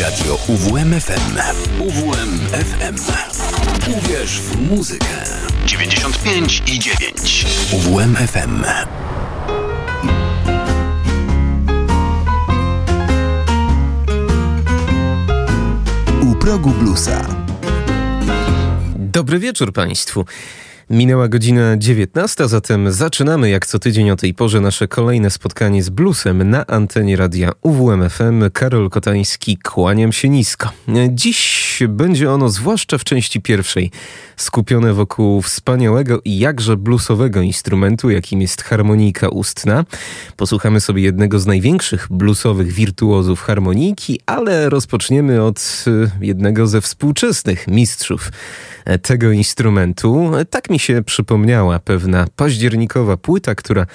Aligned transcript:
Radio 0.00 0.38
UWMFM. 0.48 1.38
UWMFM. 1.80 2.96
Uwierz 3.98 4.40
w 4.40 4.70
muzykę. 4.70 5.06
95 5.66 6.62
i 6.66 6.78
9. 6.78 7.46
UWMFM. 7.72 8.64
U 16.22 16.34
progu 16.34 16.70
bluesa. 16.70 17.26
Dobry 18.96 19.38
wieczór 19.38 19.72
Państwu. 19.72 20.24
Minęła 20.92 21.28
godzina 21.28 21.76
19, 21.76 22.48
zatem 22.48 22.92
zaczynamy 22.92 23.50
jak 23.50 23.66
co 23.66 23.78
tydzień 23.78 24.10
o 24.10 24.16
tej 24.16 24.34
porze 24.34 24.60
nasze 24.60 24.88
kolejne 24.88 25.30
spotkanie 25.30 25.82
z 25.82 25.90
bluesem 25.90 26.50
na 26.50 26.66
antenie 26.66 27.16
radia 27.16 27.52
UWMFM. 27.62 28.50
Karol 28.52 28.90
Kotański, 28.90 29.58
kłaniam 29.58 30.12
się 30.12 30.28
nisko. 30.28 30.70
Dziś 31.10 31.61
będzie 31.80 32.30
ono 32.30 32.48
zwłaszcza 32.48 32.98
w 32.98 33.04
części 33.04 33.40
pierwszej 33.40 33.90
skupione 34.36 34.92
wokół 34.92 35.42
wspaniałego 35.42 36.20
i 36.24 36.38
jakże 36.38 36.76
bluesowego 36.76 37.40
instrumentu, 37.40 38.10
jakim 38.10 38.40
jest 38.40 38.62
harmonika 38.62 39.28
ustna. 39.28 39.84
Posłuchamy 40.36 40.80
sobie 40.80 41.02
jednego 41.02 41.38
z 41.38 41.46
największych 41.46 42.06
bluesowych 42.10 42.72
wirtuozów 42.72 43.42
harmoniki, 43.42 44.20
ale 44.26 44.68
rozpoczniemy 44.68 45.42
od 45.42 45.84
jednego 46.20 46.66
ze 46.66 46.80
współczesnych 46.80 47.68
mistrzów 47.68 48.30
tego 49.02 49.30
instrumentu. 49.30 50.30
Tak 50.50 50.70
mi 50.70 50.78
się 50.78 51.02
przypomniała 51.02 51.78
pewna 51.78 52.26
październikowa 52.36 53.16
płyta, 53.16 53.54
która 53.54 53.86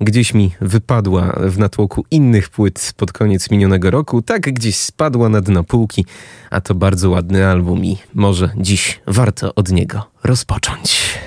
gdzieś 0.00 0.34
mi 0.34 0.50
wypadła 0.60 1.32
w 1.40 1.58
natłoku 1.58 2.04
innych 2.10 2.48
płyt 2.48 2.92
pod 2.96 3.12
koniec 3.12 3.50
minionego 3.50 3.90
roku. 3.90 4.22
Tak 4.22 4.42
gdzieś 4.42 4.76
spadła 4.76 5.28
na 5.28 5.40
dno 5.40 5.64
półki, 5.64 6.06
a 6.50 6.60
to 6.60 6.74
bardzo 6.74 7.10
ładny 7.10 7.46
album 7.46 7.84
i 7.84 7.98
może 8.14 8.50
dziś 8.56 9.00
warto 9.06 9.54
od 9.54 9.70
niego 9.70 10.10
rozpocząć. 10.24 11.18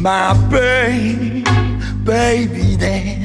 My 0.00 0.32
baby, 0.48 1.44
baby 2.04 2.76
there. 2.76 3.18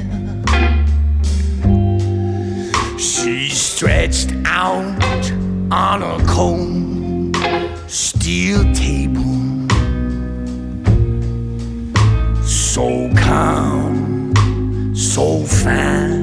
She 2.99 3.49
stretched 3.49 4.33
out 4.45 5.31
on 5.71 6.03
a 6.03 6.17
cold 6.27 7.37
steel 7.87 8.61
table, 8.73 9.23
so 12.43 13.09
calm, 13.15 14.33
so 14.93 15.43
fine, 15.45 16.14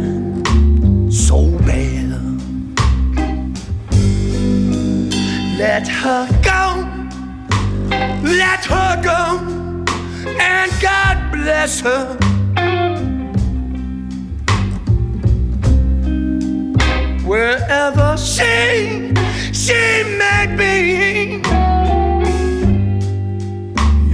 Let 5.63 5.87
her 5.87 6.27
go, 6.43 6.61
let 8.25 8.65
her 8.65 9.01
go 9.01 9.39
and 10.27 10.73
God 10.83 11.31
bless 11.31 11.79
her. 11.79 12.17
Wherever 17.25 18.17
she, 18.17 19.15
she 19.53 20.03
may 20.19 20.47
be, 20.59 21.41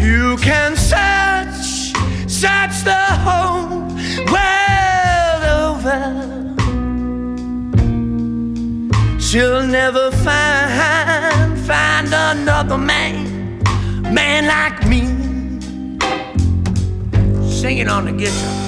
you 0.04 0.36
can 0.36 0.76
search, 0.76 1.94
search 2.30 2.84
the 2.84 3.06
whole 3.24 3.88
world 4.34 5.44
over. 5.64 6.02
She'll 9.18 9.66
never 9.66 10.10
find, 10.10 11.37
find 12.10 12.38
another 12.38 12.78
man, 12.78 13.62
man 14.12 14.46
like 14.46 14.86
me 14.86 15.00
singing 17.50 17.88
on 17.88 18.04
the 18.06 18.12
guitar. 18.12 18.67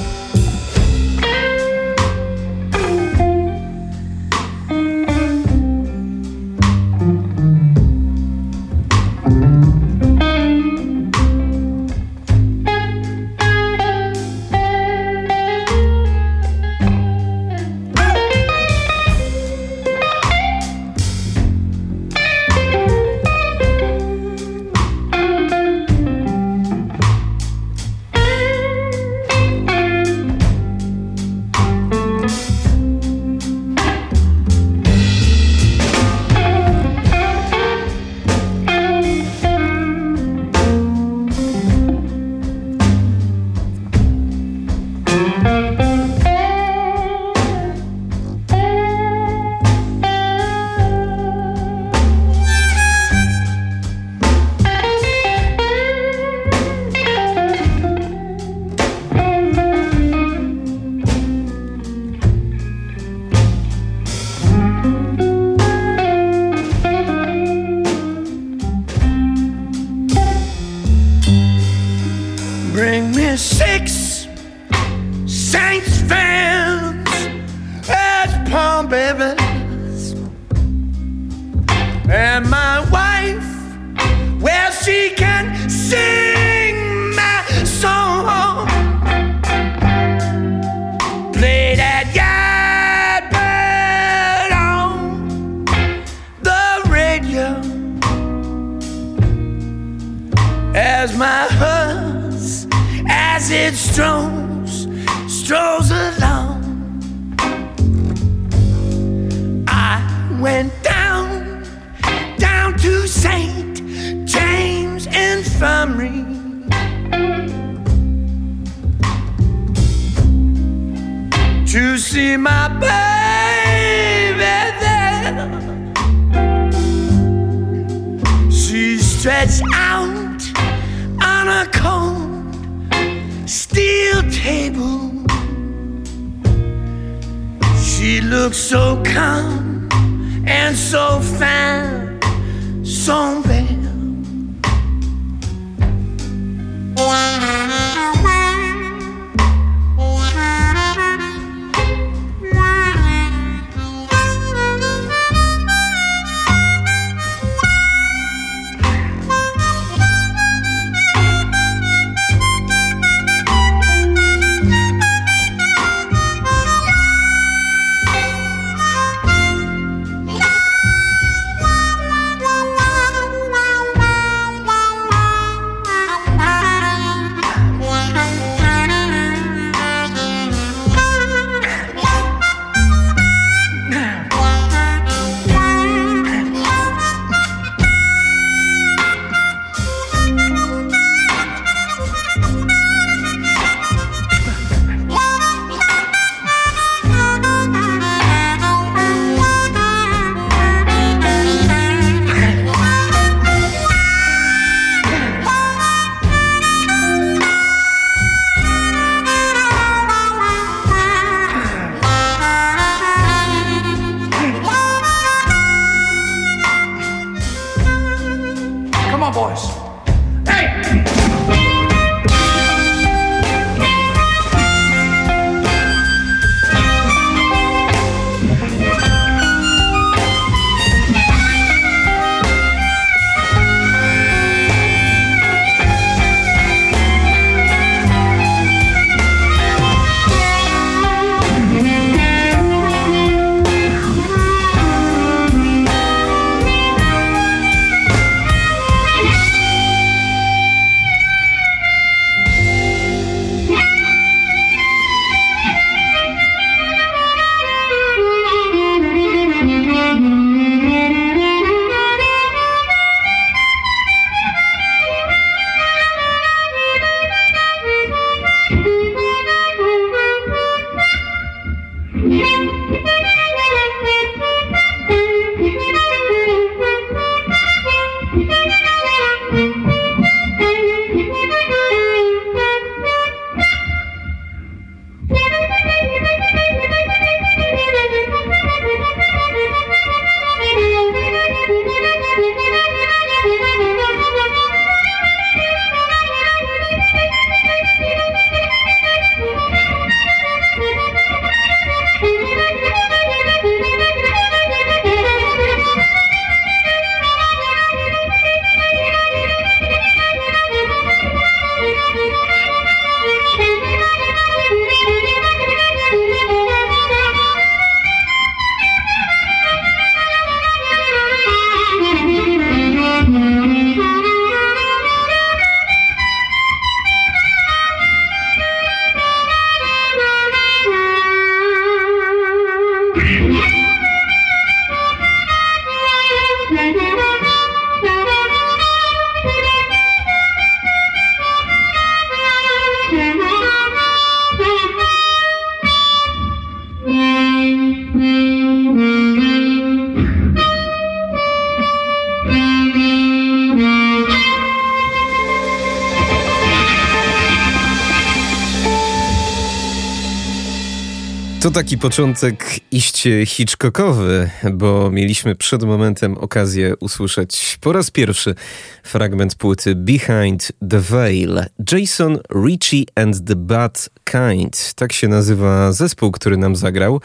Taki 361.81 361.99
początek 361.99 362.81
iście 362.91 363.47
Hitchcockowy, 363.47 364.51
bo 364.73 365.11
mieliśmy 365.11 365.55
przed 365.55 365.83
momentem 365.83 366.39
okazję 366.39 366.97
usłyszeć 366.97 367.79
po 367.81 367.93
raz 367.93 368.11
pierwszy 368.11 368.55
fragment 369.03 369.55
płyty 369.55 369.95
Behind 369.95 370.73
the 370.91 371.01
Veil. 371.01 371.61
Jason 371.93 372.39
Ritchie 372.65 373.05
and 373.15 373.45
the 373.47 373.57
Bad 373.57 374.11
Kind. 374.25 374.95
Tak 374.95 375.13
się 375.13 375.29
nazywa 375.29 375.93
zespół, 375.93 376.31
który 376.31 376.57
nam 376.57 376.77
zagrał. 376.77 377.21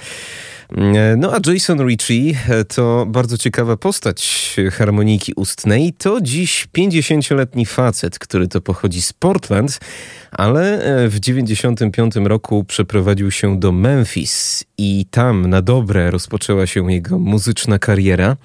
No 1.17 1.33
a 1.33 1.39
Jason 1.51 1.87
Ritchie 1.87 2.33
to 2.75 3.05
bardzo 3.09 3.37
ciekawa 3.37 3.77
postać 3.77 4.55
harmoniki 4.71 5.33
ustnej. 5.35 5.93
To 5.93 6.21
dziś 6.21 6.67
50-letni 6.77 7.65
facet, 7.65 8.19
który 8.19 8.47
to 8.47 8.61
pochodzi 8.61 9.01
z 9.01 9.13
Portland, 9.13 9.79
ale 10.31 10.81
w 11.09 11.19
95 11.19 12.15
roku 12.15 12.63
przeprowadził 12.63 13.31
się 13.31 13.59
do 13.59 13.71
Memphis 13.71 14.63
i 14.77 15.05
tam 15.11 15.49
na 15.49 15.61
dobre 15.61 16.11
rozpoczęła 16.11 16.67
się 16.67 16.91
jego 16.91 17.19
muzyczna 17.19 17.79
kariera. 17.79 18.37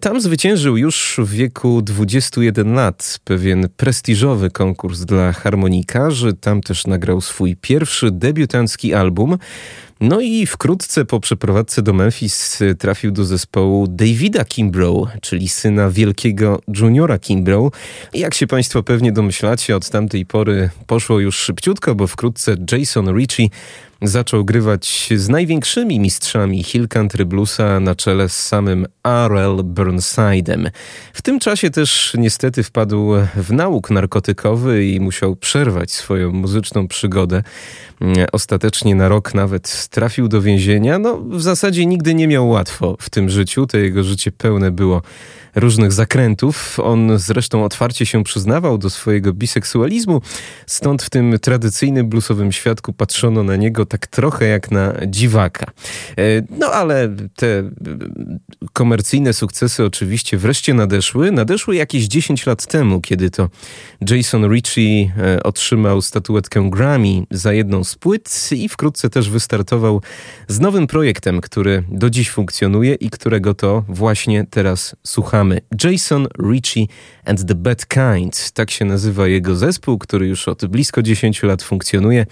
Tam 0.00 0.20
zwyciężył 0.20 0.76
już 0.76 1.20
w 1.22 1.30
wieku 1.30 1.82
21 1.82 2.74
lat 2.74 3.20
pewien 3.24 3.68
prestiżowy 3.76 4.50
konkurs 4.50 5.00
dla 5.00 5.32
harmonikarzy. 5.32 6.34
Tam 6.34 6.60
też 6.60 6.86
nagrał 6.86 7.20
swój 7.20 7.56
pierwszy 7.56 8.10
debiutancki 8.10 8.94
album. 8.94 9.38
No 10.00 10.20
i 10.20 10.46
wkrótce 10.46 11.04
po 11.04 11.20
przeprowadzce 11.20 11.82
do 11.82 11.92
Memphis 11.92 12.58
trafił 12.78 13.10
do 13.10 13.24
zespołu 13.24 13.86
Davida 13.88 14.44
Kimbrough, 14.44 15.08
czyli 15.20 15.48
syna 15.48 15.90
wielkiego 15.90 16.60
juniora 16.80 17.18
Kimbrough. 17.18 17.72
Jak 18.14 18.34
się 18.34 18.46
Państwo 18.46 18.82
pewnie 18.82 19.12
domyślacie, 19.12 19.76
od 19.76 19.90
tamtej 19.90 20.26
pory 20.26 20.70
poszło 20.86 21.20
już 21.20 21.36
szybciutko, 21.36 21.94
bo 21.94 22.06
wkrótce 22.06 22.56
Jason 22.72 23.16
Ritchie 23.16 23.48
zaczął 24.02 24.44
grywać 24.44 25.08
z 25.16 25.28
największymi 25.28 26.00
mistrzami 26.00 26.62
Hill 26.62 26.88
Country 26.88 27.26
Bluesa 27.26 27.80
na 27.80 27.94
czele 27.94 28.28
z 28.28 28.46
samym 28.46 28.86
R.L. 29.04 29.56
Burnside'em. 29.56 30.70
W 31.12 31.22
tym 31.22 31.40
czasie 31.40 31.70
też 31.70 32.14
niestety 32.18 32.62
wpadł 32.62 33.12
w 33.36 33.52
nauk 33.52 33.90
narkotykowy 33.90 34.86
i 34.86 35.00
musiał 35.00 35.36
przerwać 35.36 35.90
swoją 35.90 36.32
muzyczną 36.32 36.88
przygodę. 36.88 37.42
Ostatecznie 38.32 38.94
na 38.94 39.08
rok 39.08 39.34
nawet 39.34 39.88
trafił 39.88 40.28
do 40.28 40.42
więzienia. 40.42 40.98
No, 40.98 41.18
w 41.18 41.42
zasadzie 41.42 41.86
nigdy 41.86 42.14
nie 42.14 42.28
miał 42.28 42.48
łatwo 42.48 42.96
w 43.00 43.10
tym 43.10 43.28
życiu. 43.28 43.66
To 43.66 43.78
jego 43.78 44.04
życie 44.04 44.32
pełne 44.32 44.70
było 44.70 45.02
różnych 45.60 45.92
zakrętów. 45.92 46.80
On 46.82 47.18
zresztą 47.18 47.64
otwarcie 47.64 48.06
się 48.06 48.24
przyznawał 48.24 48.78
do 48.78 48.90
swojego 48.90 49.32
biseksualizmu, 49.32 50.22
stąd 50.66 51.02
w 51.02 51.10
tym 51.10 51.38
tradycyjnym 51.38 52.08
bluesowym 52.08 52.52
świadku 52.52 52.92
patrzono 52.92 53.42
na 53.42 53.56
niego 53.56 53.86
tak 53.86 54.06
trochę 54.06 54.46
jak 54.46 54.70
na 54.70 54.94
dziwaka. 55.06 55.66
E, 56.18 56.22
no 56.50 56.66
ale 56.66 57.16
te 57.36 57.70
komercyjne 58.72 59.32
sukcesy 59.32 59.84
oczywiście 59.84 60.38
wreszcie 60.38 60.74
nadeszły. 60.74 61.32
Nadeszły 61.32 61.76
jakieś 61.76 62.04
10 62.04 62.46
lat 62.46 62.66
temu, 62.66 63.00
kiedy 63.00 63.30
to 63.30 63.48
Jason 64.10 64.52
Ritchie 64.52 65.12
e, 65.18 65.42
otrzymał 65.42 66.02
statuetkę 66.02 66.70
Grammy 66.70 67.22
za 67.30 67.52
jedną 67.52 67.84
z 67.84 67.94
płyt 67.94 68.48
i 68.52 68.68
wkrótce 68.68 69.10
też 69.10 69.30
wystartował 69.30 70.02
z 70.48 70.60
nowym 70.60 70.86
projektem, 70.86 71.40
który 71.40 71.84
do 71.88 72.10
dziś 72.10 72.30
funkcjonuje 72.30 72.94
i 72.94 73.10
którego 73.10 73.54
to 73.54 73.84
właśnie 73.88 74.46
teraz 74.50 74.96
słuchamy. 75.06 75.47
Jason 75.84 76.26
Ritchie 76.50 76.86
and 77.24 77.46
the 77.48 77.54
Bad 77.54 77.86
Kind. 77.86 78.50
Tak 78.50 78.70
się 78.70 78.84
nazywa 78.84 79.28
jego 79.28 79.56
zespół, 79.56 79.98
który 79.98 80.26
już 80.28 80.48
od 80.48 80.66
blisko 80.66 81.02
10 81.02 81.42
lat 81.42 81.62
funkcjonuje. 81.62 82.26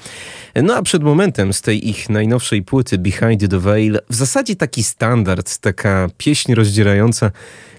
No 0.63 0.75
a 0.75 0.83
przed 0.83 1.03
momentem 1.03 1.53
z 1.53 1.63
tej 1.63 1.89
ich 1.89 2.09
najnowszej 2.09 2.63
płyty 2.63 2.99
Behind 2.99 3.51
the 3.51 3.59
Veil 3.59 3.99
w 4.11 4.15
zasadzie 4.15 4.57
taki 4.57 4.83
standard, 4.83 5.59
taka 5.59 6.09
pieśń 6.19 6.55
rozdzierająca, 6.55 7.31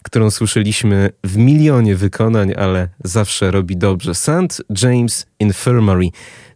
którą 0.03 0.31
słyszeliśmy 0.31 1.09
w 1.23 1.37
milionie 1.37 1.95
wykonań, 1.95 2.53
ale 2.57 2.89
zawsze 3.03 3.51
robi 3.51 3.77
dobrze. 3.77 4.15
St. 4.15 4.63
James 4.83 5.25
Infirmary, 5.39 6.09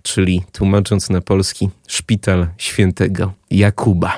czyli 0.04 0.44
tłumacząc 0.52 1.10
na 1.10 1.22
polski 1.22 1.70
Szpital 1.88 2.48
Świętego 2.58 3.34
Jakuba. 3.52 4.18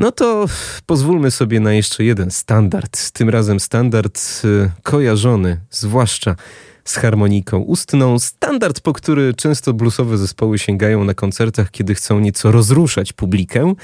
No 0.00 0.12
to 0.12 0.46
pozwólmy 0.86 1.30
sobie 1.30 1.60
na 1.60 1.72
jeszcze 1.72 2.04
jeden 2.04 2.30
standard. 2.30 3.10
Tym 3.10 3.28
razem 3.28 3.60
standard 3.60 4.42
y, 4.44 4.70
kojarzony, 4.82 5.60
zwłaszcza 5.70 6.36
z 6.84 6.96
harmoniką 6.96 7.58
ustną. 7.58 8.18
Standard, 8.18 8.80
po 8.80 8.92
który 8.92 9.34
często 9.34 9.74
bluesowe 9.74 10.18
zespoły 10.18 10.58
sięgają 10.58 11.04
na 11.04 11.14
koncertach, 11.14 11.70
kiedy 11.70 11.94
chcą 11.94 12.20
nieco 12.20 12.52
rozruszać 12.52 13.12
publikę. 13.12 13.74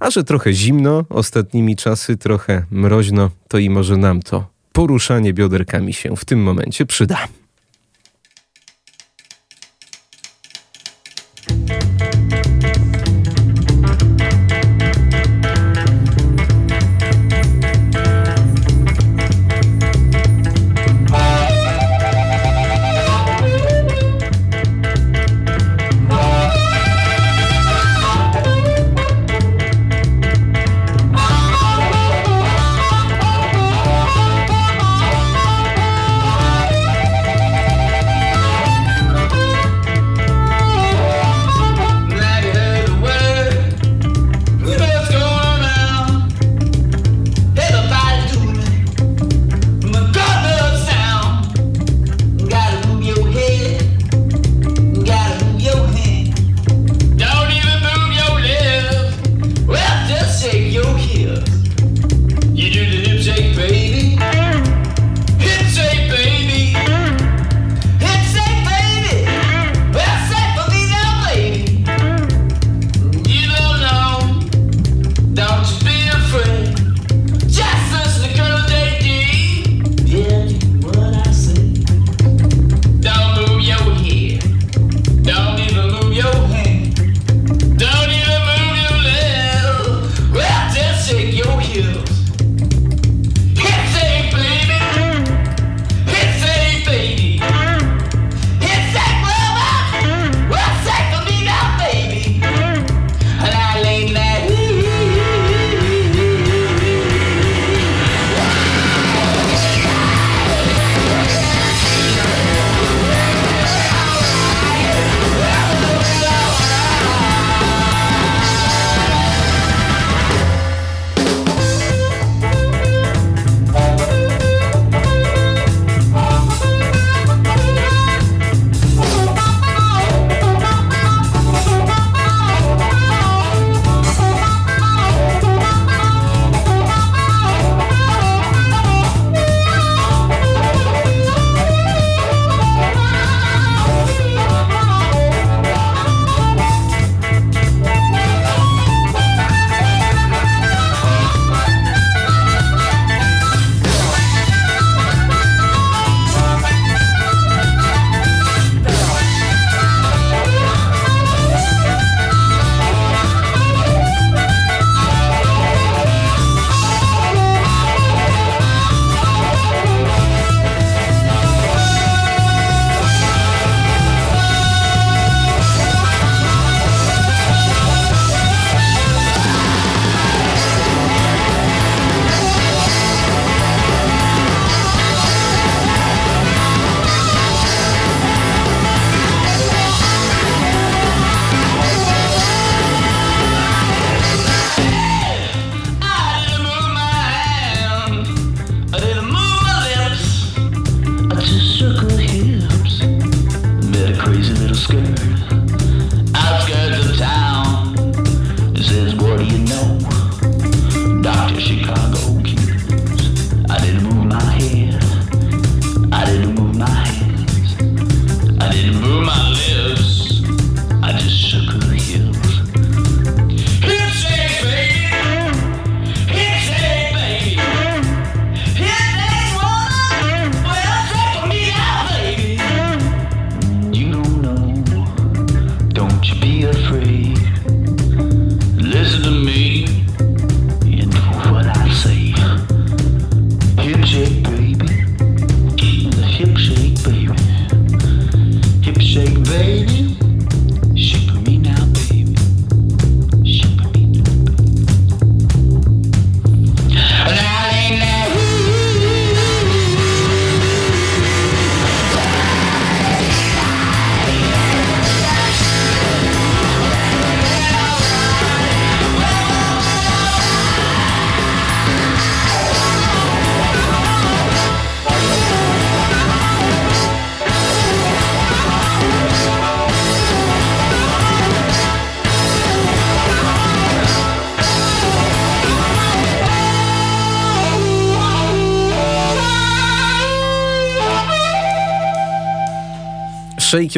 A 0.00 0.10
że 0.10 0.24
trochę 0.24 0.52
zimno, 0.52 1.04
ostatnimi 1.08 1.76
czasy 1.76 2.16
trochę 2.16 2.64
mroźno, 2.70 3.30
to 3.48 3.58
i 3.58 3.70
może 3.70 3.96
nam 3.96 4.22
to 4.22 4.46
poruszanie 4.72 5.32
bioderkami 5.32 5.92
się 5.92 6.16
w 6.16 6.24
tym 6.24 6.42
momencie 6.42 6.86
przyda. 6.86 7.28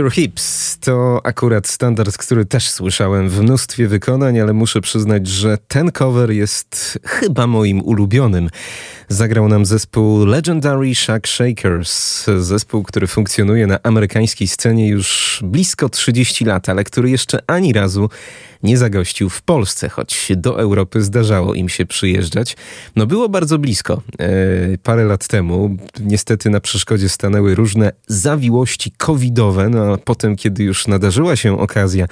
Your 0.03 0.13
Hips 0.13 0.79
to 0.79 1.21
akurat 1.25 1.69
standard, 1.69 2.19
który 2.19 2.45
też 2.45 2.71
słyszałem 2.71 3.29
w 3.29 3.41
mnóstwie 3.41 3.89
wykonań, 3.89 4.41
ale 4.41 4.53
muszę 4.53 4.81
przyznać, 4.81 5.27
że 5.27 5.59
ten 5.69 5.93
cover 5.93 6.31
jest 6.31 6.99
chyba 7.07 7.47
moim 7.47 7.83
ulubionym. 7.83 8.51
Zagrał 9.13 9.49
nam 9.49 9.67
zespół 9.67 10.25
Legendary 10.25 10.95
Shack 10.95 11.29
Shakers, 11.29 12.27
zespół, 12.39 12.83
który 12.83 13.07
funkcjonuje 13.07 13.67
na 13.67 13.79
amerykańskiej 13.83 14.49
scenie 14.49 14.89
już 14.89 15.41
blisko 15.45 15.89
30 15.89 16.45
lat, 16.45 16.69
ale 16.69 16.85
który 16.85 17.11
jeszcze 17.11 17.39
ani 17.47 17.73
razu 17.73 18.11
nie 18.63 18.79
zagościł 18.79 19.31
w 19.31 19.43
Polsce, 19.43 19.89
choć 19.89 20.33
do 20.37 20.61
Europy 20.61 21.03
zdarzało 21.03 21.55
im 21.55 21.69
się 21.69 21.87
przyjeżdżać. 21.87 22.57
No 22.97 23.07
było 23.07 23.29
bardzo 23.29 23.59
blisko. 23.59 24.03
E, 24.19 24.29
parę 24.83 25.05
lat 25.05 25.29
temu 25.29 25.77
niestety 26.01 26.51
na 26.51 26.61
przeszkodzie 26.61 27.09
stanęły 27.09 27.55
różne 27.55 27.93
zawiłości 28.07 28.93
covidowe, 28.97 29.69
no 29.69 29.93
a 29.93 29.99
potem, 29.99 30.37
kiedy 30.37 30.65
już 30.65 30.87
nadarzyła 30.87 31.37
się 31.37 31.59
okazja 31.61 32.07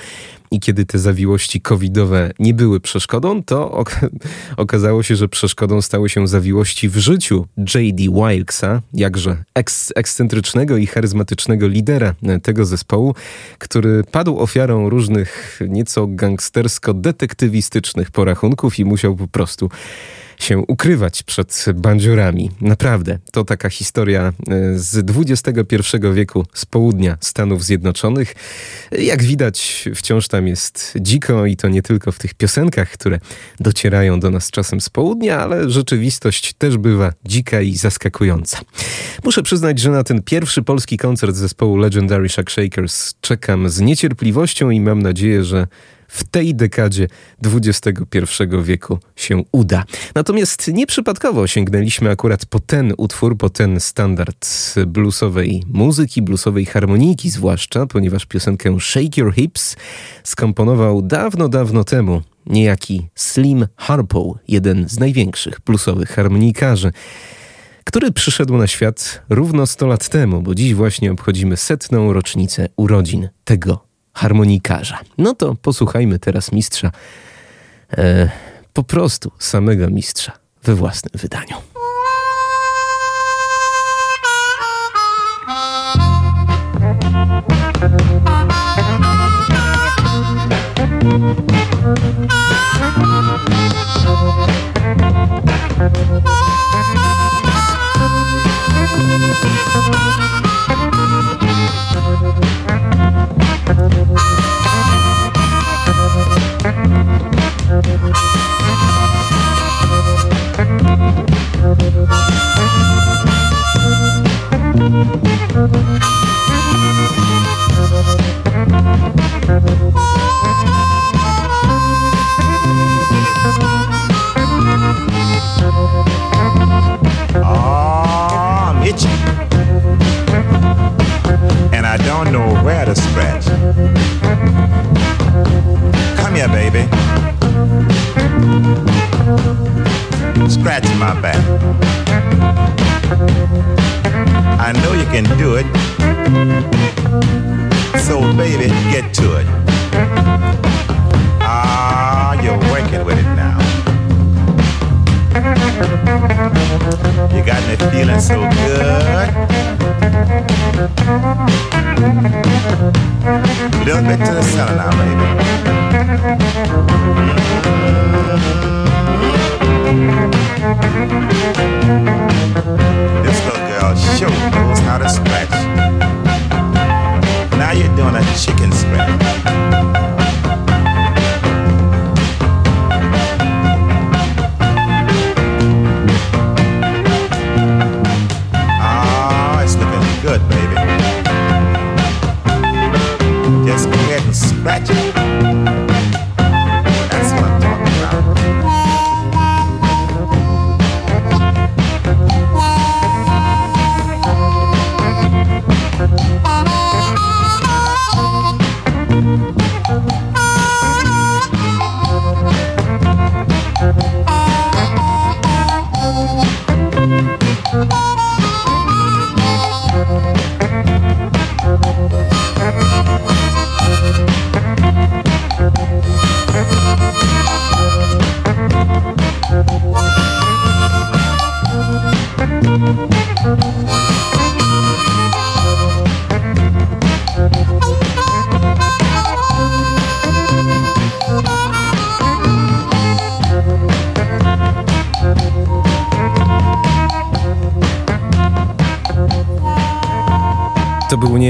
i 0.51 0.61
kiedy 0.61 0.87
te 0.87 0.99
zawiłości 0.99 1.61
covidowe 1.61 2.31
nie 2.39 2.55
były 2.55 2.81
przeszkodą, 2.81 3.43
to 3.43 3.71
ok 3.71 4.01
okazało 4.57 5.03
się, 5.03 5.17
że 5.17 5.29
przeszkodą 5.29 5.83
stały 5.83 6.09
się 6.09 6.29
zawiłości 6.29 6.89
w 6.89 6.97
życiu 6.97 7.47
J.D. 7.57 8.03
Wilkesa, 8.03 8.83
jakże 8.95 9.45
eks 9.55 9.93
ekscentrycznego 9.97 10.77
i 10.77 10.87
charyzmatycznego 10.87 11.69
lidera 11.69 12.15
tego 12.43 12.65
zespołu, 12.65 13.15
który 13.59 14.05
padł 14.05 14.39
ofiarą 14.39 14.89
różnych 14.89 15.61
nieco 15.69 16.07
gangstersko-detektywistycznych 16.07 18.11
porachunków 18.11 18.79
i 18.79 18.85
musiał 18.85 19.17
po 19.17 19.29
prostu 19.29 19.71
się 20.43 20.59
ukrywać 20.59 21.23
przed 21.23 21.65
bandziorami. 21.75 22.51
Naprawdę, 22.61 23.19
to 23.33 23.45
taka 23.45 23.71
historia 23.71 24.33
e, 24.49 24.79
z 24.79 25.11
XXI 25.17 25.77
wieku 26.15 26.47
z 26.55 26.67
południa 26.67 27.17
Stanów 27.21 27.65
Zjednoczonych. 27.65 28.35
Jak 28.93 29.23
widać, 29.23 29.89
wciąż 29.95 30.29
tam 30.29 30.47
jest 30.47 30.95
dziko 31.01 31.47
i 31.47 31.57
to 31.57 31.69
nie 31.69 31.83
tylko 31.83 32.13
w 32.13 32.19
tych 32.19 32.35
piosenkach, 32.35 32.91
które 32.91 33.19
docierają 33.61 34.21
do 34.21 34.31
nas 34.31 34.51
czasem 34.51 34.81
z 34.81 34.89
południa, 34.89 35.41
ale 35.41 35.71
rzeczywistość 35.71 36.53
też 36.53 36.79
bywa 36.79 37.13
dzika 37.25 37.61
i 37.61 37.77
zaskakująca. 37.77 38.61
Muszę 39.25 39.43
przyznać, 39.43 39.79
że 39.79 39.91
na 39.91 40.05
ten 40.05 40.23
pierwszy 40.23 40.63
polski 40.63 40.97
koncert 40.97 41.37
zespołu 41.37 41.77
Legendary 41.77 42.29
Shack 42.29 42.51
Shakers 42.51 43.15
czekam 43.21 43.69
z 43.69 43.81
niecierpliwością 43.81 44.71
i 44.71 44.81
mam 44.81 45.03
nadzieję, 45.03 45.45
że 45.45 45.67
w 46.11 46.25
tej 46.25 46.55
dekadzie 46.55 47.07
XXI 47.45 47.95
wieku 48.63 48.99
się 49.17 49.43
uda. 49.53 49.85
Natomiast 50.15 50.69
nieprzypadkowo 50.73 51.47
sięgnęliśmy 51.47 52.11
akurat 52.11 52.47
po 52.47 52.61
ten 52.61 52.93
utwór, 52.97 53.39
po 53.39 53.51
ten 53.51 53.81
standard 53.81 54.75
bluesowej 54.87 55.63
muzyki, 55.67 56.23
bluesowej 56.23 56.67
harmonijki 56.67 57.31
zwłaszcza, 57.31 57.87
ponieważ 57.87 58.27
piosenkę 58.27 58.77
Shake 58.81 59.21
Your 59.21 59.35
Hips 59.35 59.77
skomponował 60.25 61.03
dawno, 61.03 61.49
dawno 61.49 61.85
temu 61.85 62.23
niejaki 62.47 63.09
Slim 63.15 63.67
Harpo, 63.77 64.39
jeden 64.49 64.89
z 64.89 64.99
największych 64.99 65.61
bluesowych 65.61 66.11
harmonikarzy 66.11 66.93
który 67.85 68.13
przyszedł 68.13 68.57
na 68.57 68.67
świat 68.67 69.23
równo 69.29 69.67
100 69.67 69.87
lat 69.87 70.09
temu, 70.09 70.43
bo 70.43 70.55
dziś 70.55 70.75
właśnie 70.75 71.13
obchodzimy 71.13 71.57
setną 71.57 72.13
rocznicę 72.13 72.69
urodzin 72.77 73.29
tego 73.45 73.90
harmonikarza. 74.21 74.99
No 75.19 75.35
to 75.35 75.55
posłuchajmy 75.55 76.19
teraz 76.19 76.53
mistrza, 76.53 76.91
e, 77.99 78.31
po 78.73 78.83
prostu 78.83 79.31
samego 79.39 79.91
mistrza 79.91 80.33
we 80.65 80.75
własnym 80.75 81.13
wydaniu. 81.15 81.57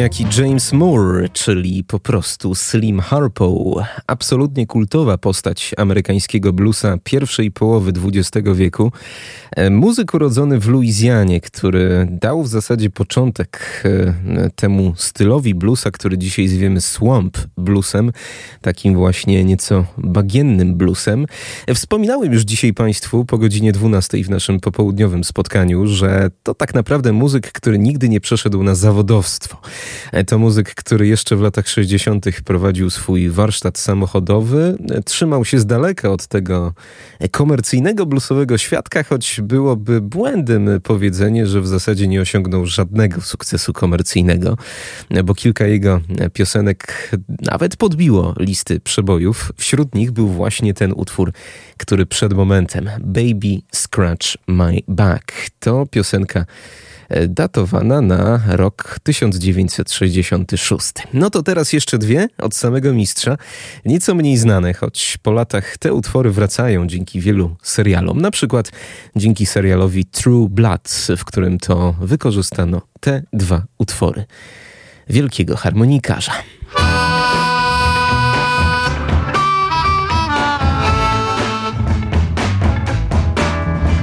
Niejaki 0.00 0.26
James 0.38 0.72
Moore, 0.72 1.28
czyli 1.28 1.84
po 1.84 1.98
prostu 1.98 2.54
Slim 2.54 3.00
Harpo, 3.00 3.82
absolutnie 4.06 4.66
kultowa 4.66 5.18
postać 5.18 5.74
amerykańskiego 5.76 6.52
bluesa 6.52 6.98
pierwszej 7.04 7.50
połowy 7.50 7.92
XX 8.06 8.48
wieku. 8.54 8.92
E, 9.56 9.70
Muzyk 9.70 10.14
urodzony 10.14 10.60
w 10.60 10.68
Luizjanie, 10.68 11.40
który 11.40 12.08
dał 12.10 12.42
w 12.42 12.48
zasadzie 12.48 12.90
początek 12.90 13.82
e, 13.84 14.50
temu 14.50 14.94
stylowi 14.96 15.54
bluesa, 15.54 15.90
który 15.90 16.18
dzisiaj 16.18 16.48
zwiemy 16.48 16.80
swamp 16.80 17.38
bluesem, 17.56 18.12
takim 18.60 18.94
właśnie 18.94 19.44
nieco 19.44 19.84
bagiennym 19.98 20.74
bluesem. 20.74 21.26
E, 21.66 21.74
Wspominałem 21.74 22.32
już 22.32 22.42
dzisiaj 22.42 22.74
Państwu 22.74 23.24
po 23.24 23.38
godzinie 23.38 23.72
12 23.72 24.24
w 24.24 24.30
naszym 24.30 24.60
popołudniowym 24.60 25.24
spotkaniu, 25.24 25.86
że 25.86 26.30
to 26.42 26.54
tak 26.54 26.74
naprawdę 26.74 27.12
muzyk, 27.12 27.52
który 27.52 27.78
nigdy 27.78 28.08
nie 28.08 28.20
przeszedł 28.20 28.62
na 28.62 28.74
zawodowstwo. 28.74 29.60
E, 30.12 30.24
To 30.24 30.38
muzyk, 30.38 30.74
który 30.74 31.06
jeszcze 31.06 31.36
w 31.36 31.40
latach 31.40 31.68
60. 31.68 32.26
prowadził 32.44 32.90
swój 32.90 33.30
warsztat 33.30 33.78
samochodowy, 33.78 34.78
e, 34.90 35.02
trzymał 35.02 35.44
się 35.44 35.58
z 35.58 35.66
daleka 35.66 36.10
od 36.10 36.26
tego 36.26 36.74
e, 37.18 37.28
komercyjnego 37.28 38.06
bluesowego 38.06 38.58
świadka, 38.58 39.02
choć 39.02 39.40
byłoby 39.42 40.00
błędem 40.00 40.68
powiedzenie, 40.82 41.46
że 41.46 41.60
w 41.60 41.66
zasadzie 41.68 42.08
nie 42.08 42.20
osiągnął 42.20 42.66
żadnego 42.66 43.20
sukcesu 43.20 43.72
komercyjnego, 43.72 44.56
bo 45.24 45.34
kilka 45.34 45.66
jego 45.66 46.00
piosenek 46.32 47.10
nawet 47.42 47.76
podbiło 47.76 48.34
listy 48.38 48.80
przebojów. 48.80 49.52
Wśród 49.56 49.94
nich 49.94 50.10
był 50.10 50.28
właśnie 50.28 50.74
ten 50.74 50.92
utwór, 50.96 51.32
który 51.76 52.06
przed 52.06 52.32
momentem 52.32 52.90
Baby 53.00 53.60
Scratch 53.72 54.26
My 54.46 54.78
Back. 54.88 55.32
To 55.60 55.86
piosenka 55.86 56.44
datowana 57.28 58.00
na 58.00 58.42
rok 58.46 58.98
1966. 59.02 60.92
No 61.14 61.30
to 61.30 61.42
teraz 61.42 61.72
jeszcze 61.72 61.98
dwie 61.98 62.28
od 62.38 62.56
samego 62.56 62.92
mistrza, 62.92 63.36
nieco 63.84 64.14
mniej 64.14 64.36
znane, 64.36 64.74
choć 64.74 65.18
po 65.22 65.32
latach 65.32 65.78
te 65.78 65.92
utwory 65.92 66.30
wracają 66.30 66.86
dzięki 66.86 67.20
wielu 67.20 67.56
serialom, 67.62 68.20
na 68.20 68.30
przykład 68.30 68.72
dzięki 69.16 69.46
serialowi 69.46 70.04
True 70.04 70.48
Blood, 70.48 70.88
w 71.16 71.24
którym 71.24 71.58
to 71.58 71.94
wykorzystano 72.00 72.82
te 73.00 73.22
dwa 73.32 73.62
utwory 73.78 74.24
wielkiego 75.08 75.56
harmonikarza. 75.56 76.32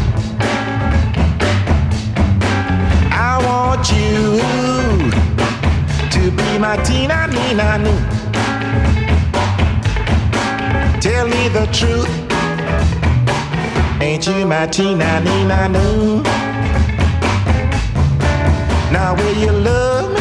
I 3.13 3.39
want 3.47 3.91
you 3.93 4.39
to 6.11 6.31
be 6.31 6.59
my 6.59 6.77
Tina 6.83 7.27
Nina 7.29 7.79
Noo. 7.79 7.99
Tell 11.01 11.27
me 11.29 11.49
the 11.49 11.67
truth. 11.73 12.11
Ain't 14.01 14.27
you 14.27 14.47
my 14.47 14.67
Tina 14.67 15.21
Nina 15.21 15.69
Noo? 15.69 16.23
Now 18.93 19.15
will 19.15 19.37
you 19.37 19.53
love 19.53 20.11
me? 20.15 20.21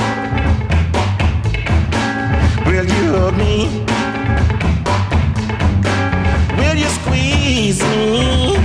Will 2.65 2.85
you 2.85 3.13
hug 3.13 3.37
me? 3.37 4.02
Squeeze 7.03 7.81
me? 7.83 8.55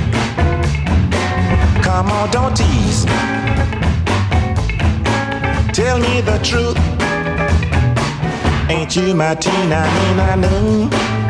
Come 1.83 2.11
on, 2.11 2.31
don't 2.31 2.57
tease. 2.57 3.05
me. 3.07 3.13
Tell 5.73 5.99
me 5.99 6.21
the 6.21 6.39
truth. 6.43 6.79
Ain't 8.71 8.95
you 8.97 9.15
my 9.15 9.35
Tina 9.35 9.81
Nina 9.95 10.37
Noo? 10.37 11.28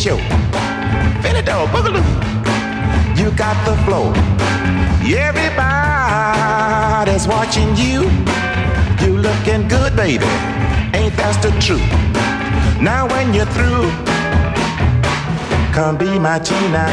Show. 0.00 0.16
Finito, 1.20 1.66
boogaloo. 1.72 2.02
You 3.18 3.30
got 3.32 3.56
the 3.66 3.76
flow. 3.84 4.14
Everybody's 5.04 5.58
watching 7.28 7.76
you. 7.76 8.08
You 9.04 9.18
looking 9.18 9.68
good, 9.68 9.94
baby. 9.94 10.24
Ain't 10.96 11.14
that 11.20 11.36
the 11.42 11.50
truth? 11.60 11.90
Now 12.80 13.06
when 13.08 13.34
you're 13.34 13.52
through, 13.56 13.90
come 15.74 15.98
be 15.98 16.18
my 16.18 16.38
Tina 16.38 16.88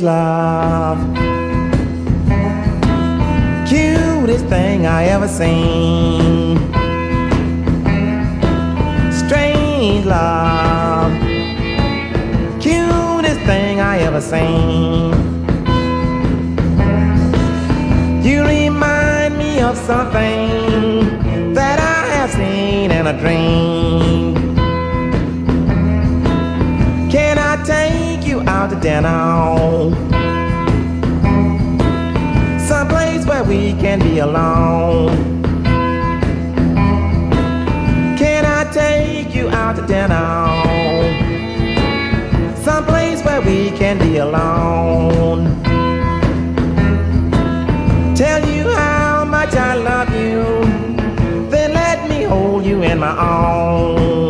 Strange 0.00 0.16
love. 0.16 0.98
Cutest 3.68 4.46
thing 4.46 4.86
I 4.86 5.04
ever 5.04 5.28
seen. 5.28 6.56
Strange 9.12 10.06
love. 10.06 11.12
Cutest 12.62 13.40
thing 13.40 13.80
I 13.80 13.98
ever 13.98 14.22
seen. 14.22 15.12
You 18.24 18.44
remind 18.46 19.36
me 19.36 19.60
of 19.60 19.76
something 19.76 21.52
that 21.52 21.78
I 21.78 22.06
have 22.16 22.30
seen 22.30 22.90
in 22.90 23.06
a 23.06 23.20
dream. 23.20 24.39
Out 28.60 28.68
to 28.68 28.76
dinner. 28.76 29.16
Someplace 32.60 33.24
where 33.24 33.42
we 33.42 33.72
can 33.80 33.98
be 34.00 34.18
alone. 34.18 35.16
Can 38.18 38.44
I 38.44 38.70
take 38.70 39.34
you 39.34 39.48
out 39.48 39.76
to 39.76 39.86
dinner? 39.86 40.26
Someplace 42.56 43.24
where 43.24 43.40
we 43.40 43.70
can 43.78 43.98
be 43.98 44.18
alone. 44.18 45.40
Tell 48.14 48.46
you 48.46 48.68
how 48.74 49.24
much 49.24 49.54
I 49.54 49.72
love 49.74 50.10
you, 50.14 50.42
then 51.48 51.72
let 51.72 52.10
me 52.10 52.24
hold 52.24 52.66
you 52.66 52.82
in 52.82 52.98
my 52.98 53.08
arms. 53.08 54.29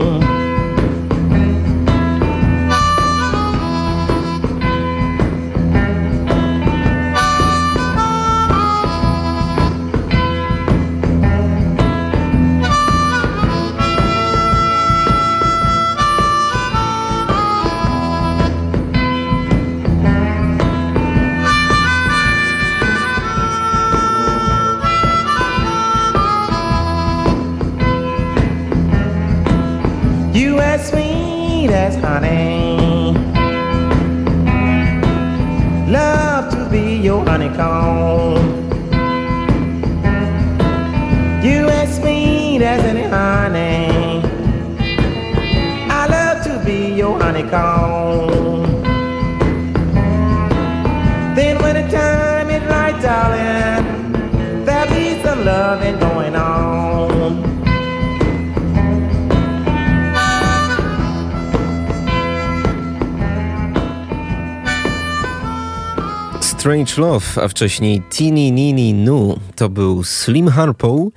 Strange 66.61 66.93
Love, 66.97 67.27
a 67.43 67.49
wcześniej 67.49 68.03
Teeny 68.19 68.51
Nini 68.51 68.95
Nu 68.95 69.39
to 69.57 69.69
był 69.69 70.05
Slim 70.05 70.49
Harpo. 70.49 71.11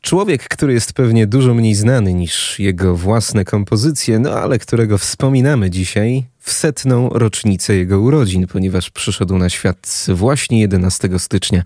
Człowiek, 0.00 0.48
który 0.48 0.72
jest 0.72 0.92
pewnie 0.92 1.26
dużo 1.26 1.54
mniej 1.54 1.74
znany 1.74 2.14
niż 2.14 2.58
jego 2.58 2.96
własne 2.96 3.44
kompozycje, 3.44 4.18
no 4.18 4.30
ale 4.30 4.58
którego 4.58 4.98
wspominamy 4.98 5.70
dzisiaj 5.70 6.24
w 6.38 6.52
setną 6.52 7.08
rocznicę 7.08 7.76
jego 7.76 8.00
urodzin, 8.00 8.46
ponieważ 8.46 8.90
przyszedł 8.90 9.38
na 9.38 9.48
świat 9.48 10.06
właśnie 10.08 10.60
11 10.60 11.08
stycznia 11.18 11.62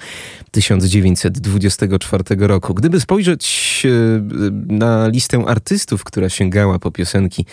1924 0.51 2.25
roku. 2.39 2.75
Gdyby 2.75 3.01
spojrzeć 3.01 3.83
e, 3.85 3.89
na 4.75 5.09
listę 5.09 5.45
artystów, 5.47 6.05
która 6.05 6.29
sięgała 6.29 6.79
po 6.79 6.91
piosenki 6.91 7.47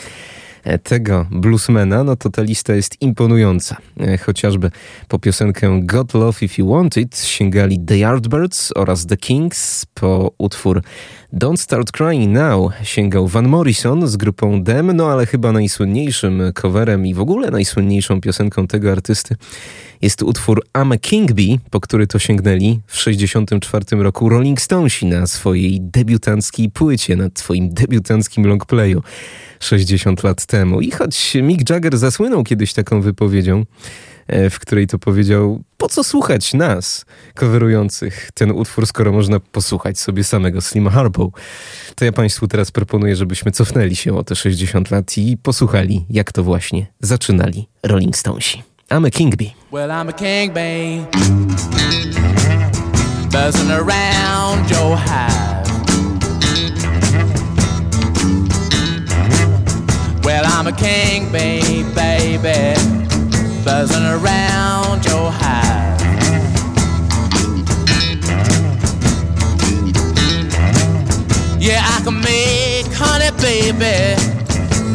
tego 0.83 1.25
bluesmana, 1.31 2.03
no 2.03 2.15
to 2.15 2.29
ta 2.29 2.41
lista 2.41 2.73
jest 2.73 3.01
imponująca. 3.01 3.77
E, 3.99 4.17
chociażby 4.17 4.71
po 5.07 5.19
piosenkę 5.19 5.79
God 5.83 6.13
Love 6.13 6.45
If 6.45 6.61
You 6.61 6.69
Want 6.69 6.97
It 6.97 7.17
sięgali 7.17 7.79
The 7.85 7.97
Yardbirds 7.97 8.71
oraz 8.75 9.05
The 9.05 9.17
Kings, 9.17 9.85
po 9.93 10.31
utwór 10.37 10.81
Don't 11.33 11.57
Start 11.57 11.91
Crying 11.91 12.33
Now 12.33 12.71
sięgał 12.83 13.27
Van 13.27 13.47
Morrison 13.47 14.07
z 14.07 14.17
grupą 14.17 14.63
Dem, 14.63 14.95
no 14.95 15.11
ale 15.11 15.25
chyba 15.25 15.51
najsłynniejszym 15.51 16.41
coverem 16.53 17.05
i 17.05 17.13
w 17.13 17.19
ogóle 17.19 17.51
najsłynniejszą 17.51 18.21
piosenką 18.21 18.67
tego 18.67 18.91
artysty 18.91 19.35
jest 20.03 20.23
utwór 20.23 20.63
I'm 20.73 20.93
a 20.93 20.97
King 20.97 21.31
Bee, 21.31 21.59
po 21.69 21.79
który 21.79 22.07
to 22.07 22.19
sięgnęli 22.19 22.79
w 22.87 22.97
1964 22.97 24.03
roku 24.03 24.29
Rolling 24.29 24.61
Stonesi 24.61 25.05
na 25.05 25.27
swojej 25.27 25.81
debiutanckiej 25.81 26.69
płycie, 26.69 27.15
na 27.15 27.29
swoim 27.35 27.73
debiutanckim 27.73 28.45
longplayu 28.47 29.03
60 29.59 30.23
lat 30.23 30.45
temu. 30.45 30.81
I 30.81 30.91
choć 30.91 31.33
Mick 31.41 31.69
Jagger 31.69 31.97
zasłynął 31.97 32.43
kiedyś 32.43 32.73
taką 32.73 33.01
wypowiedzią, 33.01 33.65
e, 34.27 34.49
w 34.49 34.59
której 34.59 34.87
to 34.87 34.99
powiedział, 34.99 35.63
po 35.77 35.89
co 35.89 36.03
słuchać 36.03 36.53
nas, 36.53 37.05
coverujących 37.35 38.29
ten 38.33 38.51
utwór, 38.51 38.87
skoro 38.87 39.11
można 39.11 39.39
posłuchać 39.39 39.99
sobie 39.99 40.23
samego 40.23 40.61
Slima 40.61 40.89
Harpo. 40.89 41.31
To 41.95 42.05
ja 42.05 42.11
Państwu 42.11 42.47
teraz 42.47 42.71
proponuję, 42.71 43.15
żebyśmy 43.15 43.51
cofnęli 43.51 43.95
się 43.95 44.17
o 44.17 44.23
te 44.23 44.35
60 44.35 44.91
lat 44.91 45.17
i 45.17 45.37
posłuchali, 45.37 46.05
jak 46.09 46.31
to 46.31 46.43
właśnie 46.43 46.87
zaczynali 46.99 47.67
Rolling 47.83 48.17
Stonesi. 48.17 48.63
I'm 48.89 49.07
a 49.07 49.09
king 49.09 49.35
bee. 49.35 49.62
Well, 49.73 49.89
I'm 49.89 50.07
a 50.07 50.13
king 50.13 50.53
bee. 50.53 51.03
Buzzing 53.31 53.71
around 53.71 54.69
your 54.69 54.95
hive. 54.95 55.67
Well, 60.23 60.43
I'm 60.45 60.67
a 60.67 60.71
king 60.73 61.31
bee, 61.31 61.81
baby. 61.95 62.75
Buzzing 63.65 64.05
around 64.05 65.05
your 65.05 65.31
hive. 65.31 66.01
Yeah, 71.59 71.81
I 71.83 71.99
can 72.03 72.21
make 72.21 72.93
honey, 72.93 73.31
baby. 73.41 74.21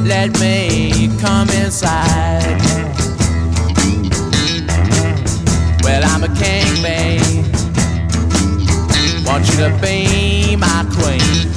Let 0.09 0.39
me 0.39 1.11
come 1.21 1.51
inside. 1.51 2.79
Well, 5.89 6.05
I'm 6.05 6.23
a 6.23 6.29
king, 6.37 6.83
babe. 6.83 7.47
Want 9.25 9.49
you 9.49 9.57
to 9.57 9.71
be 9.81 10.55
my 10.55 10.85
queen. 10.93 11.49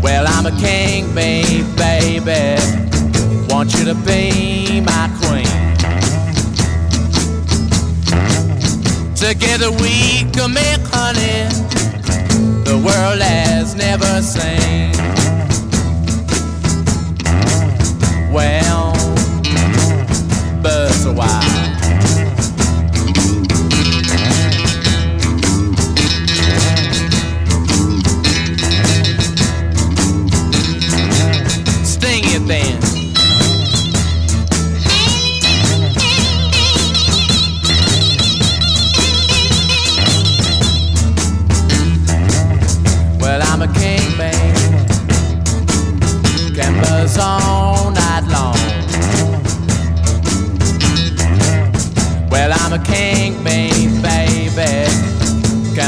Well, 0.00 0.24
I'm 0.28 0.46
a 0.46 0.52
king, 0.60 1.12
babe, 1.12 1.66
baby. 1.76 2.62
Want 3.52 3.74
you 3.74 3.84
to 3.86 3.96
be 4.06 4.82
my 4.82 5.10
queen. 5.18 5.64
Together 9.16 9.72
we 9.72 10.30
can 10.30 10.54
make 10.54 10.80
honey 10.94 11.48
the 12.62 12.76
world 12.86 13.20
has 13.20 13.74
never 13.74 14.22
seen. 14.22 14.92
Well, 18.32 18.93
a 21.06 21.12
while. 21.12 21.73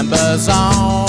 members 0.09 0.49
on. 0.49 1.06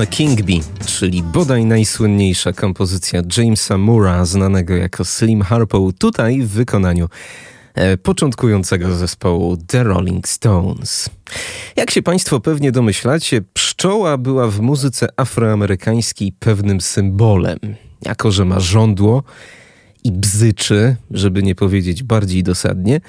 A 0.00 0.06
King 0.06 0.42
Bee, 0.42 0.60
czyli 0.86 1.22
bodaj 1.22 1.64
najsłynniejsza 1.64 2.52
kompozycja 2.52 3.22
Jamesa 3.36 3.78
Moora, 3.78 4.24
znanego 4.24 4.76
jako 4.76 5.04
Slim 5.04 5.42
Harpo, 5.42 5.90
tutaj 5.98 6.42
w 6.42 6.48
wykonaniu 6.48 7.08
e, 7.74 7.96
początkującego 7.96 8.94
zespołu 8.94 9.56
The 9.56 9.84
Rolling 9.84 10.28
Stones. 10.28 11.10
Jak 11.76 11.90
się 11.90 12.02
Państwo 12.02 12.40
pewnie 12.40 12.72
domyślacie, 12.72 13.42
pszczoła 13.54 14.16
była 14.16 14.48
w 14.48 14.60
muzyce 14.60 15.08
afroamerykańskiej 15.16 16.32
pewnym 16.32 16.80
symbolem. 16.80 17.58
Jako, 18.02 18.30
że 18.30 18.44
ma 18.44 18.60
żądło, 18.60 19.22
i 20.04 20.12
bzyczy, 20.12 20.96
żeby 21.10 21.42
nie 21.42 21.54
powiedzieć 21.54 22.02
bardziej 22.02 22.42
dosadnie, 22.42 23.00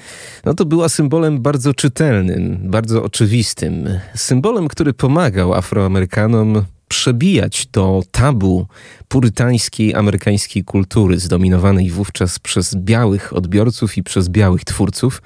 no 0.44 0.54
to 0.54 0.64
była 0.64 0.88
symbolem 0.88 1.42
bardzo 1.42 1.74
czytelnym, 1.74 2.58
bardzo 2.64 3.02
oczywistym. 3.02 3.88
Symbolem, 4.14 4.68
który 4.68 4.92
pomagał 4.92 5.54
Afroamerykanom 5.54 6.64
przebijać 6.94 7.66
to 7.70 8.02
tabu 8.10 8.66
purytańskiej 9.08 9.94
amerykańskiej 9.94 10.64
kultury, 10.64 11.18
zdominowanej 11.20 11.90
wówczas 11.90 12.38
przez 12.38 12.74
białych 12.74 13.36
odbiorców 13.36 13.96
i 13.98 14.02
przez 14.02 14.28
białych 14.28 14.64
twórców. 14.64 15.22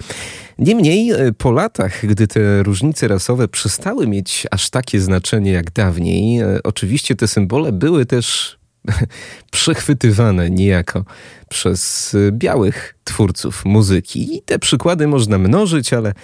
Niemniej 0.59 1.11
e, 1.11 1.33
po 1.33 1.53
latach, 1.53 2.07
gdy 2.07 2.27
te 2.27 2.63
różnice 2.63 3.09
rasowe 3.09 3.49
przestały 3.49 4.07
mieć 4.07 4.47
aż 4.51 4.71
takie 4.71 5.01
znaczenie 5.01 5.51
jak 5.51 5.71
dawniej, 5.71 6.41
e, 6.41 6.61
oczywiście 6.65 7.15
te 7.15 7.29
symbole 7.29 7.73
były 7.73 8.07
też 8.07 8.59
przechwytywane 9.51 10.51
niejako 10.51 11.05
przez 11.49 12.17
białych 12.33 12.95
twórców 13.05 13.65
muzyki. 13.65 14.37
I 14.37 14.43
te 14.43 14.59
przykłady 14.59 15.07
można 15.07 15.39
mnożyć, 15.39 15.93
ale 15.93 16.15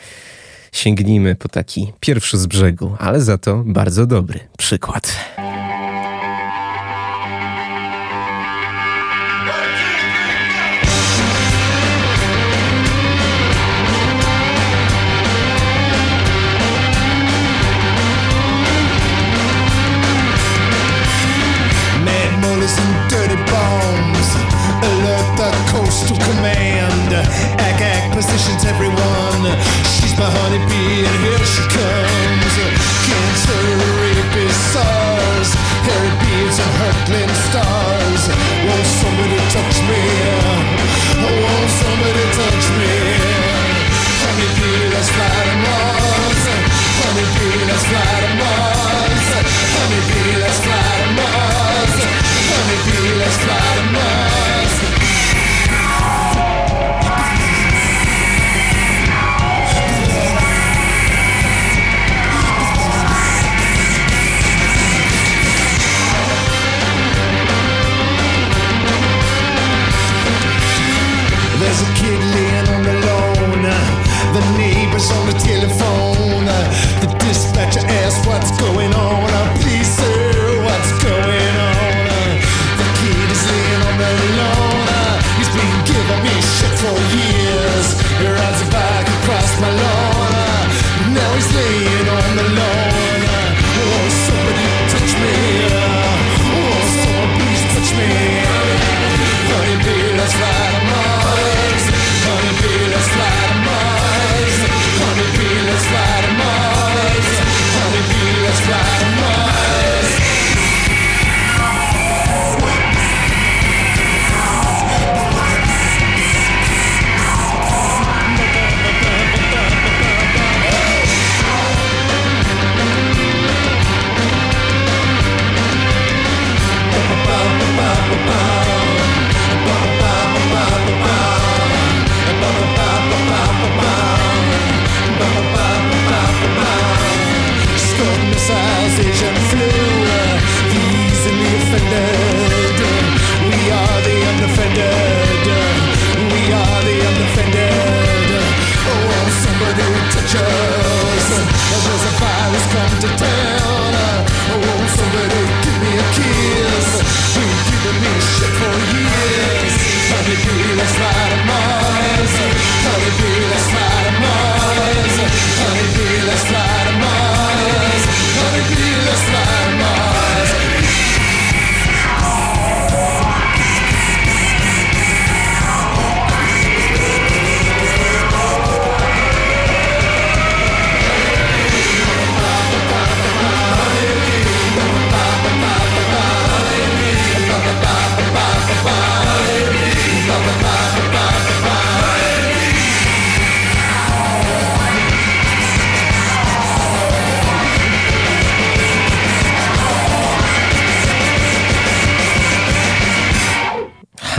sięgnijmy 0.75 1.35
po 1.35 1.49
taki 1.49 1.93
pierwszy 2.01 2.39
z 2.39 2.47
brzegu, 2.47 2.97
ale 2.99 3.21
za 3.21 3.39
to 3.39 3.63
bardzo 3.67 4.07
dobry 4.07 4.41
przykład. 4.59 5.17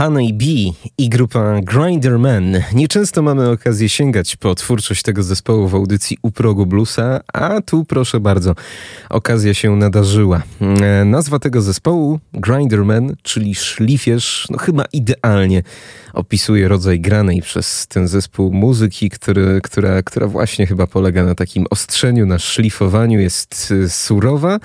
Honey 0.06 0.32
Bee 0.32 0.72
i 0.98 1.08
grupa 1.08 1.60
Grinderman. 1.62 2.62
Nieczęsto 2.72 3.22
mamy 3.22 3.50
okazję 3.50 3.88
sięgać 3.88 4.36
po 4.36 4.54
twórczość 4.54 5.02
tego 5.02 5.22
zespołu 5.22 5.68
w 5.68 5.74
audycji 5.74 6.18
U 6.22 6.30
progu 6.30 6.66
bluesa, 6.66 7.20
a 7.32 7.60
tu 7.60 7.84
proszę 7.84 8.20
bardzo, 8.20 8.54
okazja 9.10 9.54
się 9.54 9.76
nadarzyła. 9.76 10.42
E, 10.82 11.04
Nazwa 11.04 11.38
tego 11.38 11.62
zespołu 11.62 12.20
Grinderman, 12.32 13.16
czyli 13.22 13.54
szlifierz, 13.54 14.46
no 14.50 14.58
chyba 14.58 14.84
idealnie 14.92 15.62
opisuje 16.16 16.68
rodzaj 16.68 17.00
granej 17.00 17.42
przez 17.42 17.86
ten 17.86 18.08
zespół 18.08 18.52
muzyki, 18.52 19.10
który, 19.10 19.60
która, 19.62 20.02
która 20.02 20.26
właśnie 20.26 20.66
chyba 20.66 20.86
polega 20.86 21.24
na 21.24 21.34
takim 21.34 21.66
ostrzeniu, 21.70 22.26
na 22.26 22.38
szlifowaniu, 22.38 23.20
jest 23.20 23.70
y, 23.70 23.88
surowa, 23.88 24.58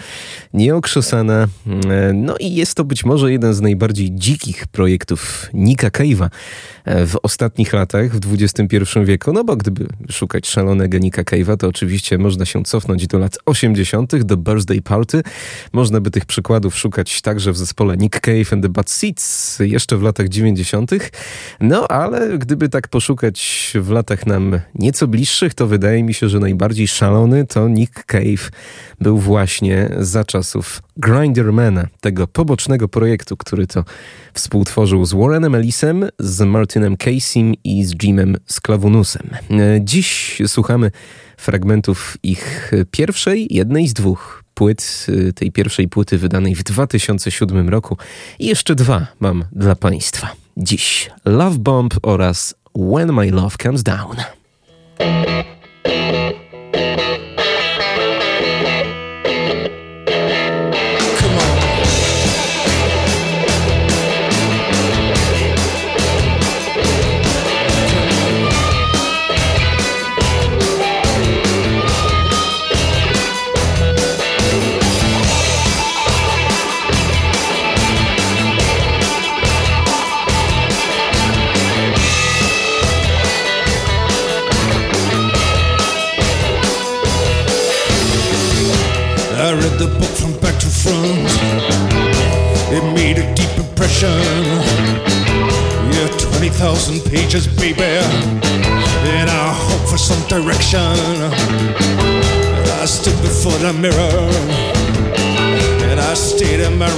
nieokrzesana, 0.54 1.48
e, 1.90 2.14
no 2.14 2.36
i 2.40 2.56
jest 2.56 2.76
to 2.76 2.84
być 2.84 3.06
może 3.06 3.32
jeden 3.32 3.54
z 3.54 3.62
najbardziej 3.62 4.16
dzikich 4.16 4.68
projektów 4.68 5.50
Nika 5.54 5.88
Cave'a 5.88 6.30
e, 6.86 7.06
w 7.06 7.18
ostatnich 7.24 7.74
latach, 7.74 8.12
w 8.12 8.34
XXI 8.34 8.78
wieku, 9.06 9.34
no 9.34 9.44
bo 9.44 9.56
gdyby 9.56 9.88
szukać 10.12 10.48
szalonego 10.48 10.98
Nika 10.98 11.22
Cave'a, 11.22 11.58
to 11.58 11.68
oczywiście 11.68 12.18
można 12.18 12.46
się 12.46 12.64
cofnąć 12.64 13.08
do 13.08 13.20
lat 13.20 13.38
80., 13.46 14.24
do 14.24 14.38
Birthday 14.38 14.82
Party. 14.82 15.22
Można 15.74 16.02
by 16.02 16.12
tych 16.12 16.26
przykładów 16.26 16.78
szukać 16.78 17.22
także 17.22 17.52
w 17.52 17.58
zespole 17.58 17.98
Nick 17.98 18.20
Cave 18.20 18.54
and 18.54 18.64
the 18.64 18.70
Bad 18.70 18.90
Seeds 18.90 19.60
jeszcze 19.60 19.98
w 19.98 20.02
latach 20.02 20.30
90., 20.30 20.92
no 21.60 21.88
ale 21.88 22.38
gdyby 22.38 22.70
tak 22.70 22.88
poszukać 22.88 23.72
w 23.76 23.90
latach 23.90 24.26
nam 24.26 24.60
nieco 24.76 25.08
bliższych, 25.08 25.54
to 25.54 25.68
wydaje 25.68 26.04
mi 26.04 26.14
się, 26.14 26.30
że 26.30 26.40
najbardziej 26.40 26.88
szalony 26.88 27.46
to 27.48 27.68
Nick 27.68 28.04
Cave 28.06 28.52
był 29.02 29.18
właśnie 29.18 29.90
za 30.00 30.24
czasów 30.24 30.82
Grindermana, 30.98 31.88
tego 32.02 32.28
pobocznego 32.28 32.88
projektu, 32.88 33.38
który 33.38 33.68
to 33.68 33.84
współtworzył 34.34 35.06
z 35.06 35.14
Warrenem 35.14 35.56
Ellisem, 35.56 36.10
z 36.20 36.42
Martinem 36.42 36.98
Caseym 36.98 37.54
i 37.64 37.86
z 37.86 38.04
Jimem 38.04 38.38
Sklavunusem. 38.46 39.30
Dziś 39.80 40.42
słuchamy 40.48 40.92
fragmentów 41.38 42.18
ich 42.24 42.72
pierwszej, 42.92 43.48
jednej 43.50 43.88
z 43.88 43.94
dwóch 43.94 44.44
płyt, 44.54 45.08
tej 45.36 45.52
pierwszej 45.52 45.88
płyty 45.88 46.18
wydanej 46.18 46.56
w 46.56 46.64
2007 46.64 47.70
roku. 47.70 47.98
I 48.40 48.46
jeszcze 48.46 48.76
dwa 48.76 49.08
mam 49.20 49.46
dla 49.52 49.76
Państwa. 49.76 50.41
Dziś 50.58 51.10
Love 51.26 51.58
Bomb 51.58 51.94
oraz 52.02 52.56
When 52.76 53.14
My 53.14 53.32
Love 53.32 53.56
Comes 53.64 53.84
Down. 53.84 54.16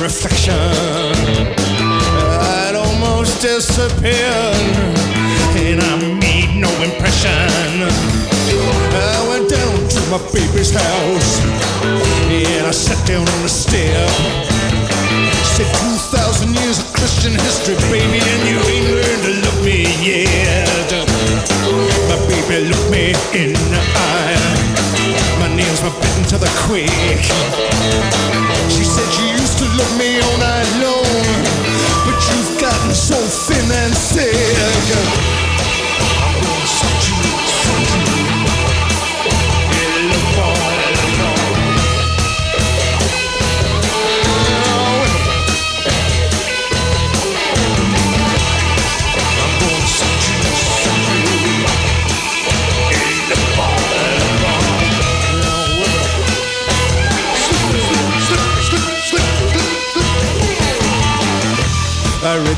Reflection. 0.03 0.59
I'd 2.59 2.75
almost 2.75 3.41
disappeared. 3.41 4.75
And 5.55 5.79
I 5.79 5.95
made 6.19 6.59
no 6.59 6.67
impression. 6.83 7.87
I 8.91 9.19
went 9.31 9.47
down 9.47 9.75
to 9.95 9.99
my 10.11 10.19
baby's 10.35 10.75
house 10.75 11.39
and 12.27 12.67
I 12.67 12.71
sat 12.71 12.99
down 13.07 13.23
on 13.23 13.41
the 13.43 13.47
step. 13.47 14.11
Said 15.55 15.71
2,000 15.71 16.51
years 16.51 16.79
of 16.83 16.93
Christian 16.99 17.31
history, 17.31 17.75
baby, 17.87 18.19
and 18.19 18.43
you 18.43 18.59
ain't 18.59 18.87
learned 18.91 19.23
to 19.23 19.33
love 19.39 19.59
me 19.63 19.87
yet. 20.03 20.91
My 22.11 22.19
baby 22.27 22.67
looked 22.67 22.91
me 22.91 23.15
in 23.31 23.53
the 23.55 23.81
eye. 23.95 24.83
My 25.39 25.47
were 25.47 25.91
bitten 25.91 26.02
to 26.33 26.39
the 26.39 26.51
quick. 26.65 26.89
She 28.69 28.83
said 28.83 29.09
you 29.19 29.27
used 29.37 29.57
to 29.59 29.65
love 29.65 29.97
me 29.99 30.19
all 30.21 30.37
night 30.37 30.69
long, 30.81 31.02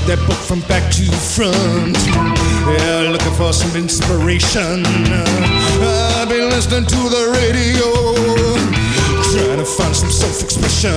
that 0.05 0.21
book 0.29 0.37
from 0.37 0.61
back 0.69 0.85
to 0.93 1.01
front. 1.33 1.97
Yeah, 2.69 3.09
looking 3.09 3.33
for 3.33 3.49
some 3.53 3.73
inspiration. 3.73 4.85
I've 4.85 6.29
been 6.29 6.49
listening 6.53 6.85
to 6.85 7.01
the 7.09 7.33
radio, 7.33 7.89
trying 9.33 9.57
to 9.57 9.65
find 9.65 9.95
some 9.95 10.13
self-expression. 10.13 10.93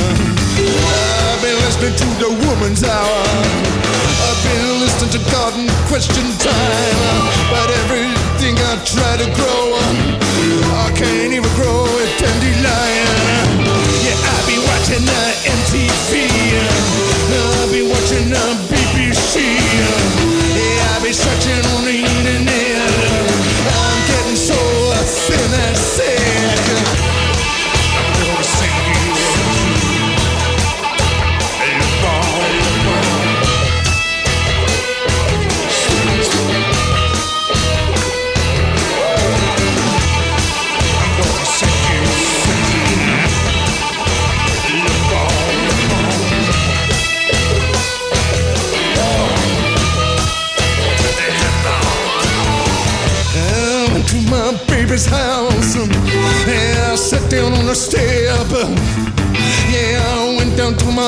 I've 0.00 1.40
been 1.44 1.58
listening 1.68 1.96
to 2.00 2.08
the 2.16 2.30
woman's 2.48 2.80
hour. 2.80 3.20
I've 4.24 4.40
been 4.40 4.80
listening 4.80 5.12
to 5.16 5.22
garden 5.28 5.68
question 5.92 6.24
time. 6.40 6.96
But 7.52 7.68
everything 7.84 8.56
I 8.56 8.80
try 8.88 9.20
to 9.20 9.28
grow, 9.36 9.76
I 10.80 10.88
can't 10.96 11.32
even 11.36 11.52
grow 11.60 11.84
a 11.84 12.04
dandelion. 12.16 13.68
Yeah, 14.00 14.16
I've 14.16 14.46
been 14.48 14.64
watching 14.64 15.04
the 15.04 15.24
MTV. 15.44 16.75
Watching 17.96 18.28
them. 18.28 18.65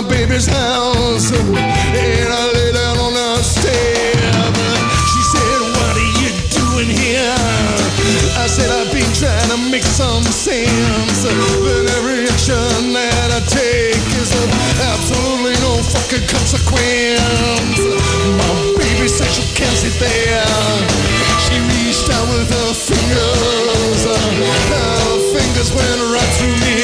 My 0.03 0.09
baby's 0.09 0.47
house 0.47 1.33
and 1.35 2.31
I 2.31 2.43
lay 2.55 2.71
down 2.71 2.97
on 3.03 3.13
the 3.19 3.43
step. 3.43 4.55
She 5.11 5.23
said, 5.27 5.59
What 5.75 5.95
are 5.99 6.13
you 6.23 6.31
doing 6.55 6.87
here? 6.87 7.35
I 8.39 8.47
said, 8.47 8.71
I've 8.71 8.93
been 8.95 9.11
trying 9.19 9.51
to 9.51 9.59
make 9.75 9.83
some 9.83 10.23
sense, 10.23 11.27
but 11.27 11.85
every 11.99 12.31
action 12.31 12.95
that 12.95 13.29
I 13.35 13.43
take 13.51 14.07
is 14.23 14.31
of 14.39 14.49
absolutely 14.87 15.59
no 15.67 15.83
fucking 15.83 16.31
consequence. 16.31 17.83
My 18.39 18.51
baby 18.79 19.11
said 19.11 19.27
she 19.35 19.43
can't 19.59 19.75
sit 19.75 19.99
there. 19.99 20.47
She 21.43 21.59
reached 21.75 22.07
out 22.15 22.27
with 22.31 22.47
her 22.47 22.71
fingers. 22.71 24.07
Her 24.07 25.19
fingers 25.35 25.75
went 25.75 26.01
right 26.15 26.33
through 26.39 26.55
me. 26.63 26.78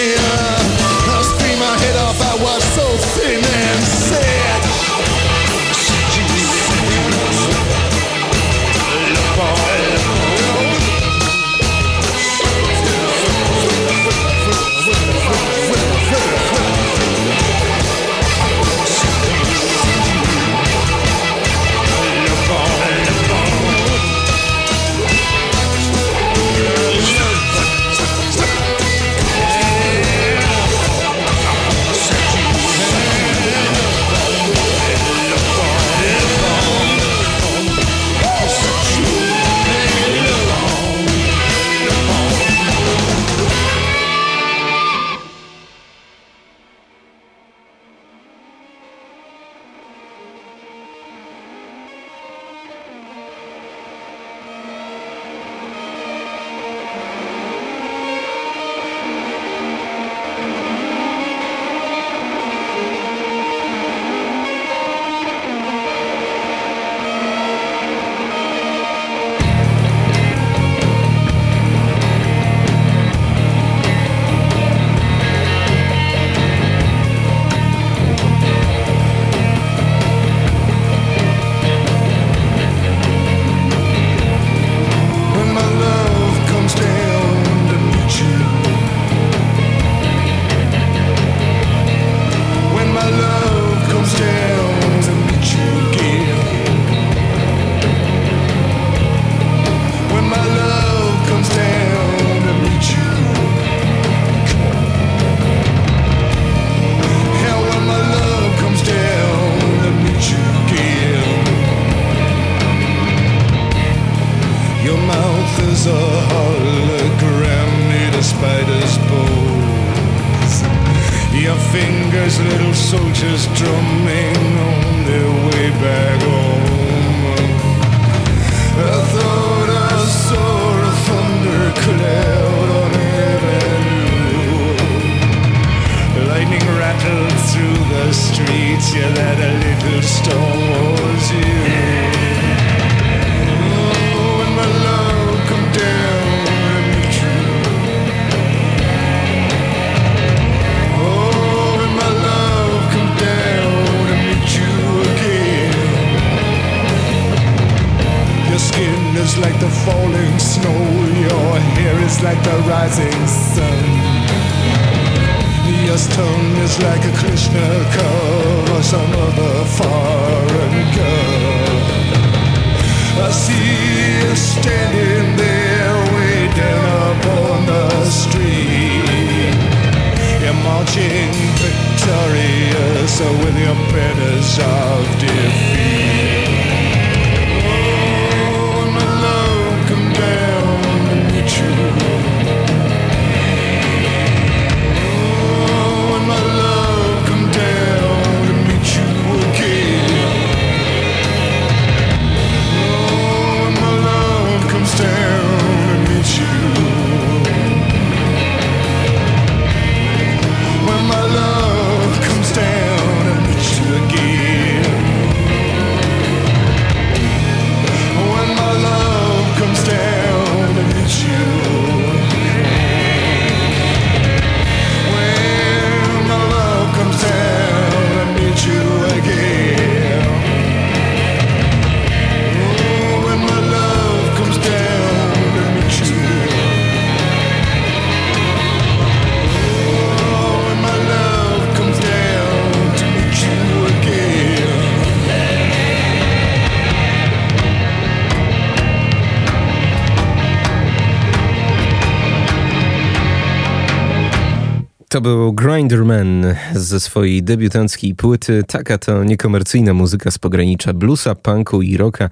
To 255.14 255.20
był 255.20 255.52
Grinderman 255.52 256.46
ze 256.74 257.00
swojej 257.00 257.42
debiutanckiej 257.42 258.14
płyty. 258.14 258.64
Taka 258.66 258.98
to 258.98 259.24
niekomercyjna 259.24 259.94
muzyka 259.94 260.30
z 260.30 260.38
pogranicza 260.38 260.92
bluesa, 260.92 261.34
punku 261.34 261.82
i 261.82 261.96
rocka, 261.96 262.30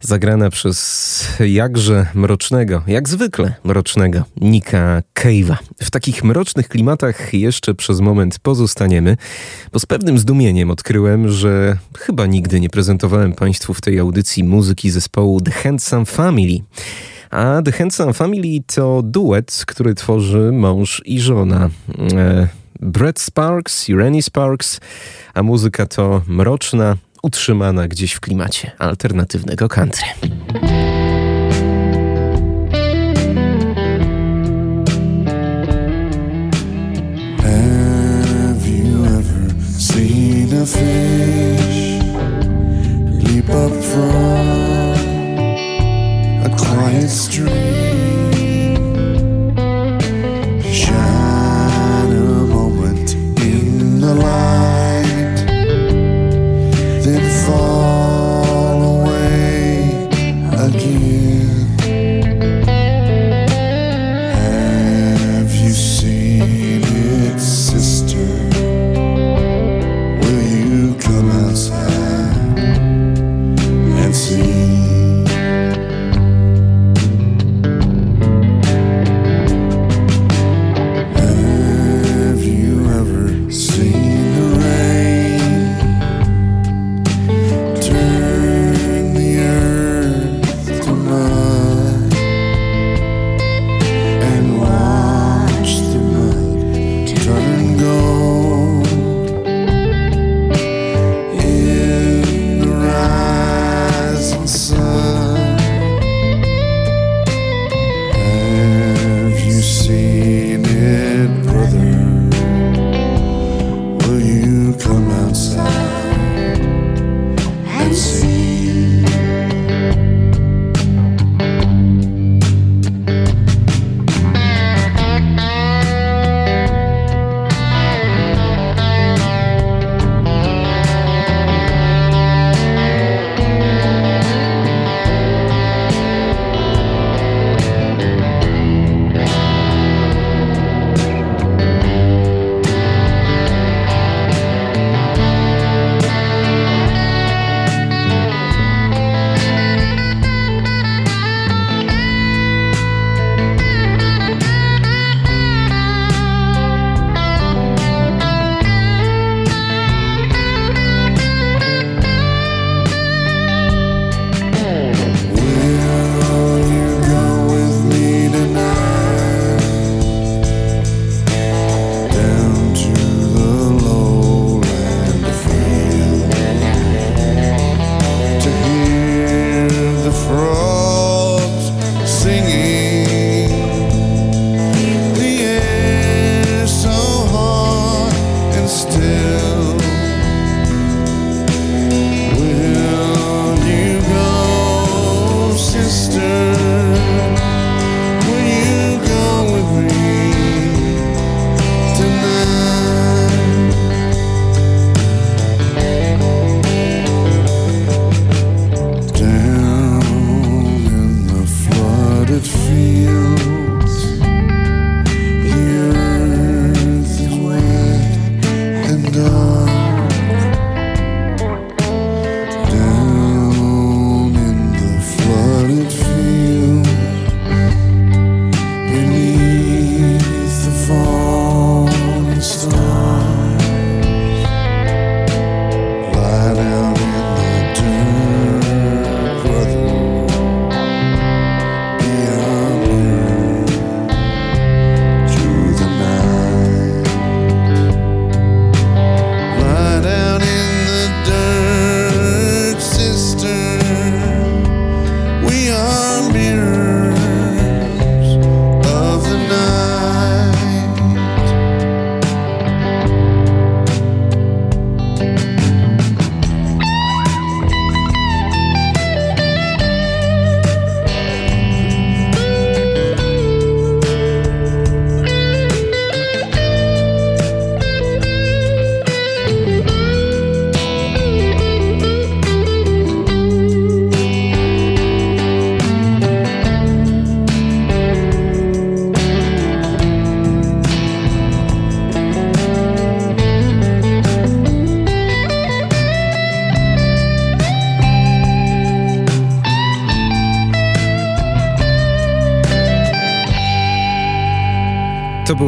zagrana 0.00 0.50
przez 0.50 1.28
jakże 1.40 2.06
mrocznego, 2.14 2.82
jak 2.86 3.08
zwykle 3.08 3.54
mrocznego 3.64 4.24
Nika 4.40 5.02
Cave'a. 5.14 5.56
W 5.82 5.90
takich 5.90 6.24
mrocznych 6.24 6.68
klimatach 6.68 7.34
jeszcze 7.34 7.74
przez 7.74 8.00
moment 8.00 8.38
pozostaniemy, 8.38 9.16
bo 9.72 9.78
z 9.78 9.86
pewnym 9.86 10.18
zdumieniem 10.18 10.70
odkryłem, 10.70 11.28
że 11.28 11.76
chyba 11.98 12.26
nigdy 12.26 12.60
nie 12.60 12.70
prezentowałem 12.70 13.32
Państwu 13.32 13.74
w 13.74 13.80
tej 13.80 13.98
audycji 13.98 14.44
muzyki 14.44 14.90
zespołu 14.90 15.40
The 15.40 15.50
Handsome 15.50 16.04
Family. 16.04 16.60
A 17.30 17.62
The 17.64 17.72
Handsome 17.72 18.12
Family 18.12 18.60
to 18.74 19.02
duet, 19.02 19.64
który 19.66 19.94
tworzy 19.94 20.52
mąż 20.52 21.02
i 21.04 21.20
żona. 21.20 21.70
E, 22.16 22.48
Brett 22.80 23.20
Sparks 23.20 23.88
i 23.88 23.94
Rennie 23.94 24.22
Sparks, 24.22 24.80
a 25.34 25.42
muzyka 25.42 25.86
to 25.86 26.22
mroczna, 26.26 26.96
utrzymana 27.22 27.88
gdzieś 27.88 28.12
w 28.12 28.20
klimacie 28.20 28.72
alternatywnego 28.78 29.68
country. 29.68 30.06
Have 37.42 38.68
you 38.68 39.04
ever 39.04 39.54
seen 39.78 40.62
a 40.62 40.66
fish 40.66 42.00
leap 43.22 43.50
up 43.50 43.82
from 43.82 44.63
quiet 46.84 47.08
stream? 47.08 47.48
Shine 50.62 52.12
a 52.12 52.46
moment 52.56 53.14
in 53.40 54.00
the 54.00 54.14
light, 54.14 54.83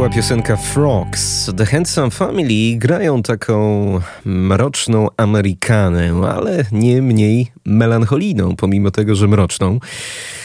była 0.07 0.17
piosenka 0.17 0.57
Frogs. 0.57 1.51
The 1.57 1.67
Handsome 1.67 2.11
Family 2.11 2.79
grają 2.79 3.23
taką 3.23 4.01
mroczną 4.25 5.09
Amerykanę, 5.17 6.21
ale 6.35 6.65
nie 6.73 7.03
mniej 7.03 7.53
melancholijną, 7.65 8.57
pomimo 8.57 8.91
tego, 8.91 9.15
że 9.15 9.29
mroczną. 9.29 9.79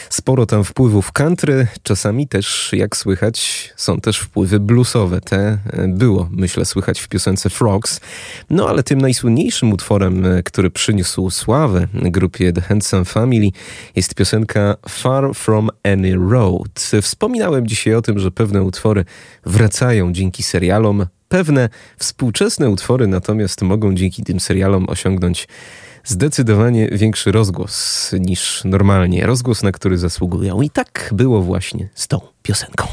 Sporo 0.09 0.45
tam 0.45 0.63
wpływów 0.63 1.11
country, 1.11 1.67
czasami 1.83 2.27
też, 2.27 2.69
jak 2.73 2.97
słychać, 2.97 3.60
są 3.81 4.01
też 4.01 4.19
wpływy 4.19 4.59
bluesowe. 4.59 5.21
Te 5.21 5.37
e, 5.37 5.87
było, 5.87 6.29
myślę, 6.31 6.65
słychać 6.65 6.99
w 6.99 7.07
piosence 7.07 7.49
Frogs. 7.49 7.99
No 8.49 8.69
ale 8.69 8.83
tym 8.83 9.01
najsłynniejszym 9.01 9.73
utworem, 9.73 10.25
e, 10.25 10.43
który 10.43 10.71
przyniósł 10.71 11.29
sławę 11.29 11.87
grupie 11.93 12.53
The 12.53 12.61
Handsome 12.61 13.05
Family 13.05 13.49
jest 13.95 14.15
piosenka 14.15 14.75
Far 14.89 15.35
From 15.35 15.69
Any 15.83 16.15
Road. 16.29 16.91
Wspominałem 17.01 17.67
dzisiaj 17.67 17.95
o 17.95 18.01
tym, 18.01 18.19
że 18.19 18.31
pewne 18.31 18.63
utwory 18.63 19.05
wracają 19.45 20.13
dzięki 20.13 20.43
serialom, 20.43 21.05
pewne 21.29 21.69
współczesne 21.97 22.69
utwory 22.69 23.07
natomiast 23.07 23.61
mogą 23.61 23.95
dzięki 23.95 24.23
tym 24.23 24.39
serialom 24.39 24.89
osiągnąć 24.89 25.47
zdecydowanie 26.03 26.89
większy 26.89 27.31
rozgłos 27.31 28.11
niż 28.19 28.61
normalnie. 28.65 29.25
Rozgłos, 29.25 29.63
na 29.63 29.71
który 29.71 29.97
zasługują. 29.97 30.61
I 30.61 30.69
tak 30.69 31.09
było 31.13 31.41
właśnie 31.41 31.89
z 31.95 32.07
tą 32.07 32.21
piosenką. 32.43 32.87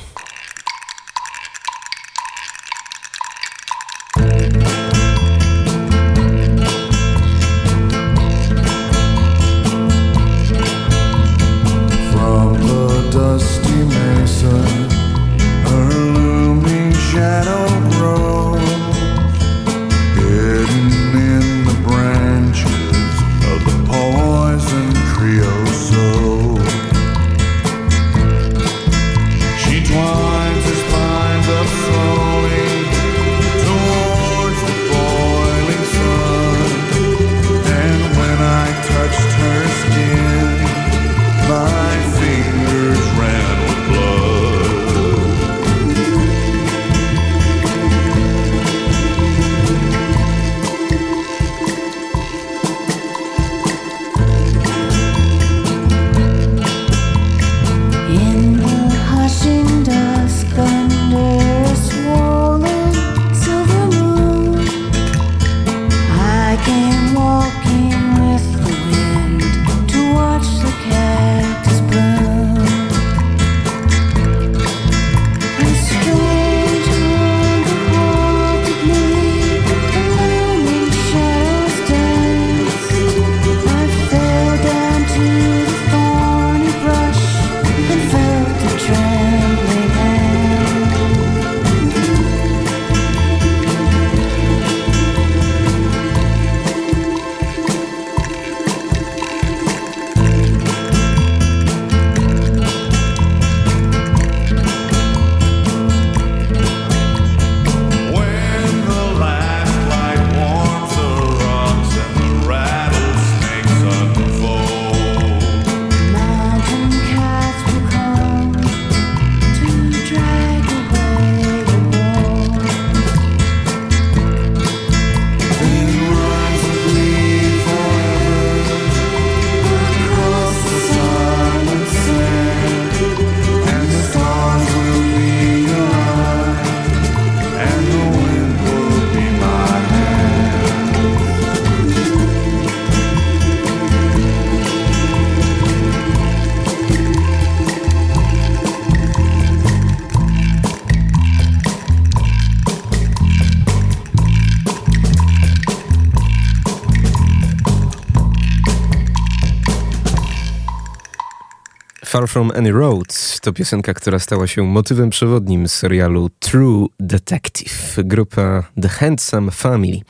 Far 162.18 162.28
From 162.28 162.52
Any 162.56 162.72
Road 162.72 163.38
to 163.42 163.52
piosenka, 163.52 163.94
która 163.94 164.18
stała 164.18 164.46
się 164.46 164.62
motywem 164.62 165.10
przewodnim 165.10 165.68
serialu 165.68 166.30
True 166.38 166.86
Detective, 167.00 168.04
grupa 168.04 168.64
The 168.82 168.88
Handsome 168.88 169.50
Family. 169.50 170.00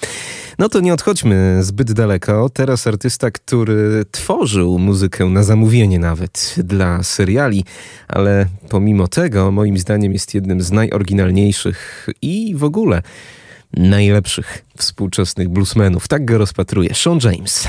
No 0.59 0.69
to 0.69 0.81
nie 0.81 0.95
odchodźmy 0.95 1.59
zbyt 1.61 1.93
daleko. 1.93 2.49
Teraz 2.49 2.87
artysta, 2.87 3.31
który 3.31 4.05
tworzył 4.11 4.79
muzykę 4.79 5.25
na 5.25 5.43
zamówienie 5.43 5.99
nawet 5.99 6.55
dla 6.57 7.03
seriali, 7.03 7.65
ale 8.09 8.47
pomimo 8.69 9.09
tego 9.09 9.51
moim 9.51 9.79
zdaniem 9.79 10.13
jest 10.13 10.35
jednym 10.35 10.61
z 10.61 10.73
najoryginalniejszych 10.73 12.09
i 12.23 12.55
w 12.57 12.65
ogóle 12.65 13.03
najlepszych 13.73 14.65
współczesnych 14.77 15.49
bluesmenów. 15.49 16.09
Tak 16.09 16.25
go 16.25 16.39
rozpatruje 16.39 16.95
Sean 16.95 17.19
James. 17.25 17.69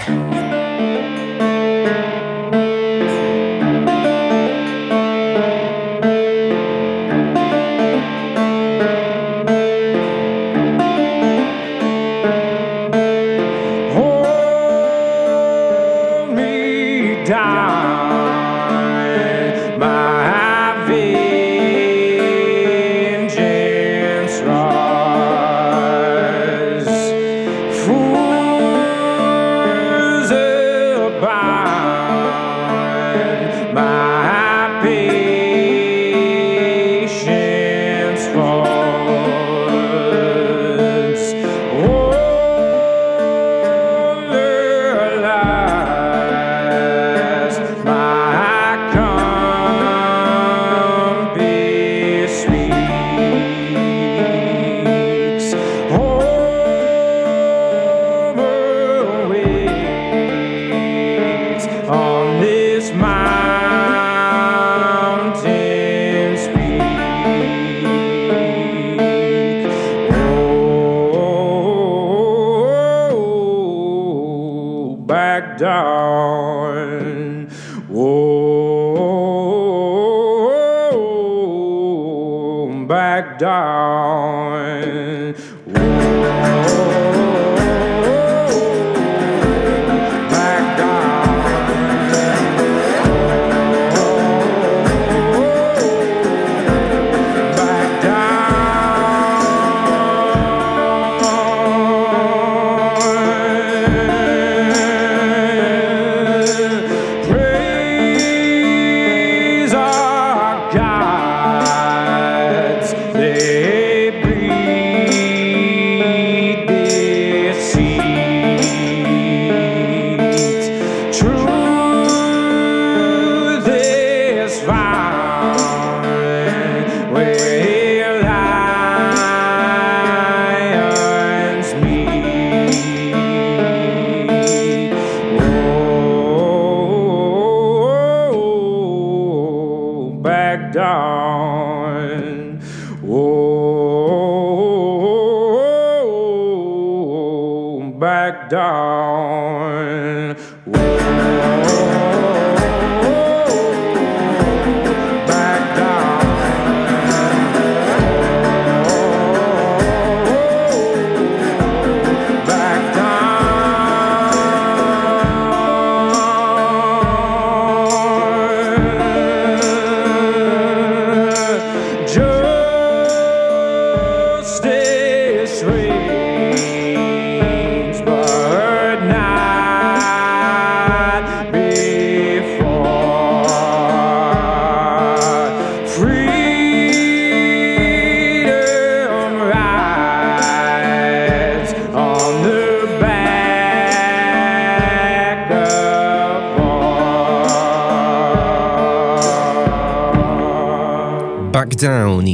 Down, 17.30 17.89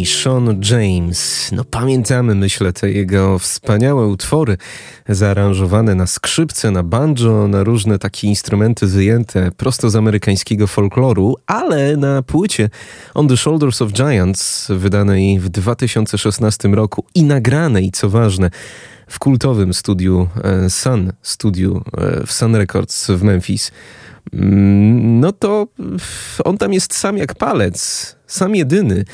Sean 0.05 0.61
James. 0.71 1.49
No 1.51 1.63
pamiętamy, 1.63 2.35
myślę, 2.35 2.73
te 2.73 2.91
jego 2.91 3.39
wspaniałe 3.39 4.07
utwory 4.07 4.57
zaaranżowane 5.09 5.95
na 5.95 6.07
skrzypce, 6.07 6.71
na 6.71 6.83
banjo, 6.83 7.47
na 7.47 7.63
różne 7.63 7.99
takie 7.99 8.27
instrumenty 8.27 8.87
wyjęte 8.87 9.51
prosto 9.57 9.89
z 9.89 9.95
amerykańskiego 9.95 10.67
folkloru, 10.67 11.35
ale 11.47 11.97
na 11.97 12.21
płycie 12.21 12.69
On 13.13 13.27
the 13.27 13.37
Shoulders 13.37 13.81
of 13.81 13.91
Giants, 13.91 14.67
wydanej 14.69 15.39
w 15.39 15.49
2016 15.49 16.67
roku 16.67 17.05
i 17.15 17.23
nagranej, 17.23 17.91
co 17.91 18.09
ważne, 18.09 18.49
w 19.07 19.19
kultowym 19.19 19.73
studiu 19.73 20.27
e, 20.43 20.69
Sun, 20.69 21.13
studiu 21.21 21.83
e, 21.97 22.25
w 22.25 22.31
Sun 22.31 22.55
Records 22.55 23.07
w 23.07 23.23
Memphis. 23.23 23.71
Mm, 24.33 25.19
no 25.19 25.31
to 25.31 25.67
pff, 25.77 26.41
on 26.43 26.57
tam 26.57 26.73
jest 26.73 26.93
sam 26.93 27.17
jak 27.17 27.35
palec, 27.35 28.15
sam 28.27 28.55
jedyny. 28.55 29.05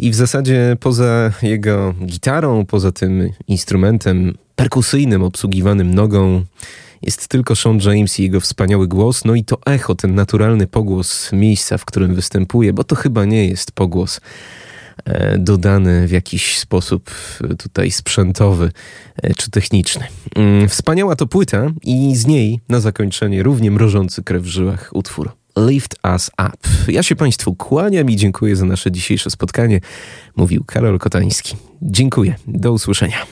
I 0.00 0.10
w 0.10 0.14
zasadzie 0.14 0.76
poza 0.80 1.32
jego 1.42 1.94
gitarą, 2.06 2.66
poza 2.66 2.92
tym 2.92 3.30
instrumentem 3.48 4.34
perkusyjnym 4.56 5.22
obsługiwanym 5.22 5.94
nogą, 5.94 6.44
jest 7.02 7.28
tylko 7.28 7.56
Sean 7.56 7.78
James 7.84 8.20
i 8.20 8.22
jego 8.22 8.40
wspaniały 8.40 8.88
głos, 8.88 9.24
no 9.24 9.34
i 9.34 9.44
to 9.44 9.58
echo, 9.66 9.94
ten 9.94 10.14
naturalny 10.14 10.66
pogłos 10.66 11.32
miejsca, 11.32 11.78
w 11.78 11.84
którym 11.84 12.14
występuje, 12.14 12.72
bo 12.72 12.84
to 12.84 12.96
chyba 12.96 13.24
nie 13.24 13.48
jest 13.48 13.72
pogłos 13.72 14.20
e, 15.04 15.38
dodany 15.38 16.08
w 16.08 16.10
jakiś 16.10 16.58
sposób 16.58 17.10
e, 17.44 17.54
tutaj 17.54 17.90
sprzętowy 17.90 18.70
e, 19.22 19.34
czy 19.34 19.50
techniczny. 19.50 20.06
Mm, 20.34 20.68
Wspaniała 20.68 21.16
to 21.16 21.26
płyta 21.26 21.66
i 21.82 22.16
z 22.16 22.26
niej 22.26 22.60
na 22.68 22.80
zakończenie 22.80 23.42
równie 23.42 23.70
mrożący 23.70 24.22
krew 24.22 24.42
w 24.42 24.46
żyłach 24.46 24.90
utwór. 24.92 25.39
Lift 25.56 25.96
Us 26.14 26.30
Up. 26.48 26.68
Ja 26.88 27.02
się 27.02 27.16
Państwu 27.16 27.54
kłaniam 27.54 28.10
i 28.10 28.16
dziękuję 28.16 28.56
za 28.56 28.64
nasze 28.64 28.92
dzisiejsze 28.92 29.30
spotkanie, 29.30 29.80
mówił 30.36 30.64
Karol 30.64 30.98
Kotański. 30.98 31.56
Dziękuję, 31.82 32.34
do 32.46 32.72
usłyszenia. 32.72 33.26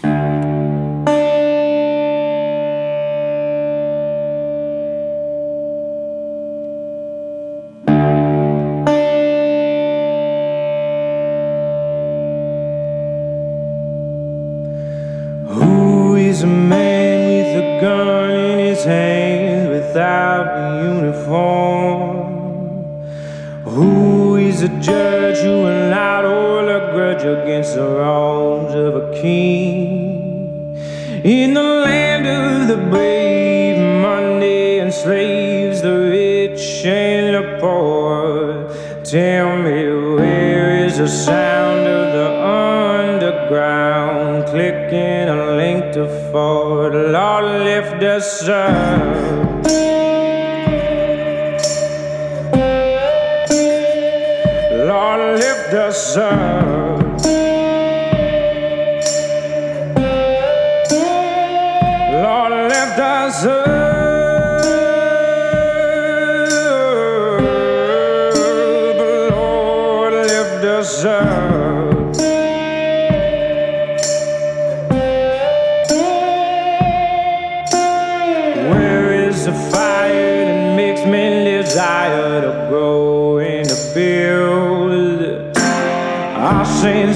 A 24.68 24.80
judge 24.80 25.38
who 25.38 25.66
allowed 25.66 26.24
all 26.24 26.68
a 26.68 26.92
grudge 26.92 27.22
against 27.22 27.74
the 27.74 27.86
wrongs 27.86 28.74
of 28.74 28.94
a 28.96 29.12
king? 29.20 30.76
In 31.24 31.54
the 31.54 31.62
land 31.62 32.26
of 32.26 32.68
the 32.68 32.76
brave, 32.88 33.78
Monday 33.78 34.80
enslaves 34.80 35.80
the 35.82 35.98
rich 36.10 36.84
and 36.84 37.34
the 37.34 37.58
poor. 37.60 38.68
Tell 39.04 39.56
me 39.56 39.78
where 40.16 40.84
is 40.84 40.98
the 40.98 41.08
sound 41.08 41.86
of 41.86 42.12
the 42.12 42.30
underground 43.08 44.46
clicking 44.48 45.28
a 45.28 45.56
link 45.56 45.92
to 45.94 46.06
Ford? 46.30 46.94
Lord, 46.94 47.44
lift 47.64 48.02
us 48.02 48.48
up. 48.48 49.47
Lift 56.16 56.77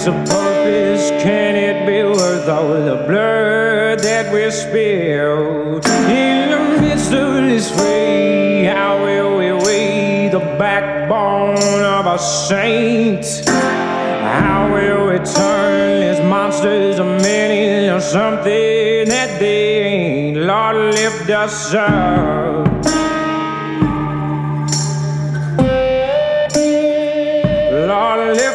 sense 0.02 0.16
of 0.16 0.36
purpose, 0.36 1.10
can 1.22 1.54
it 1.54 1.86
be 1.86 2.02
worth 2.02 2.48
all 2.48 2.68
the 2.68 3.04
blood 3.06 4.00
that 4.00 4.32
we 4.32 4.50
spilled? 4.50 5.86
In 6.10 6.50
the 6.50 6.80
midst 6.80 7.12
of 7.12 7.34
this 7.34 7.70
fray, 7.70 8.64
how 8.64 9.04
will 9.04 9.38
we 9.38 9.52
weigh 9.64 10.28
the 10.28 10.40
backbone 10.58 11.56
of 11.82 12.06
a 12.06 12.18
saint? 12.18 13.46
How 13.46 14.72
will 14.72 15.10
we 15.10 15.18
turn 15.24 16.00
these 16.00 16.24
monsters 16.24 16.98
of 16.98 17.06
men 17.06 17.90
or 17.90 18.00
something 18.00 19.08
that 19.08 19.38
they 19.38 19.82
ain't? 19.84 20.36
Lord, 20.38 20.94
lift 20.94 21.30
us 21.30 21.74
up. 21.74 22.61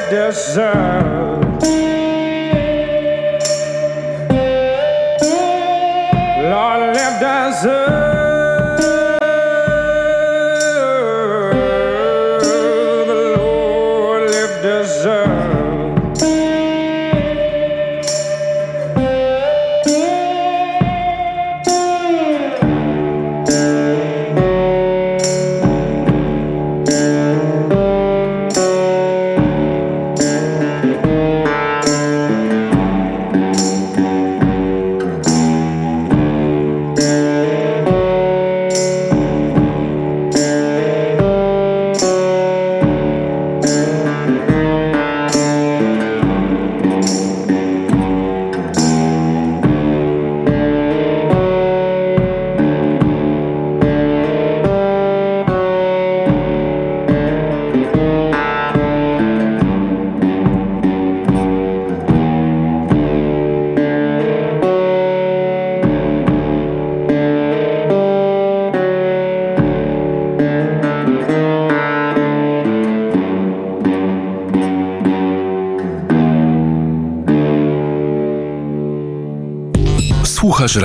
Deserve. 0.09 1.46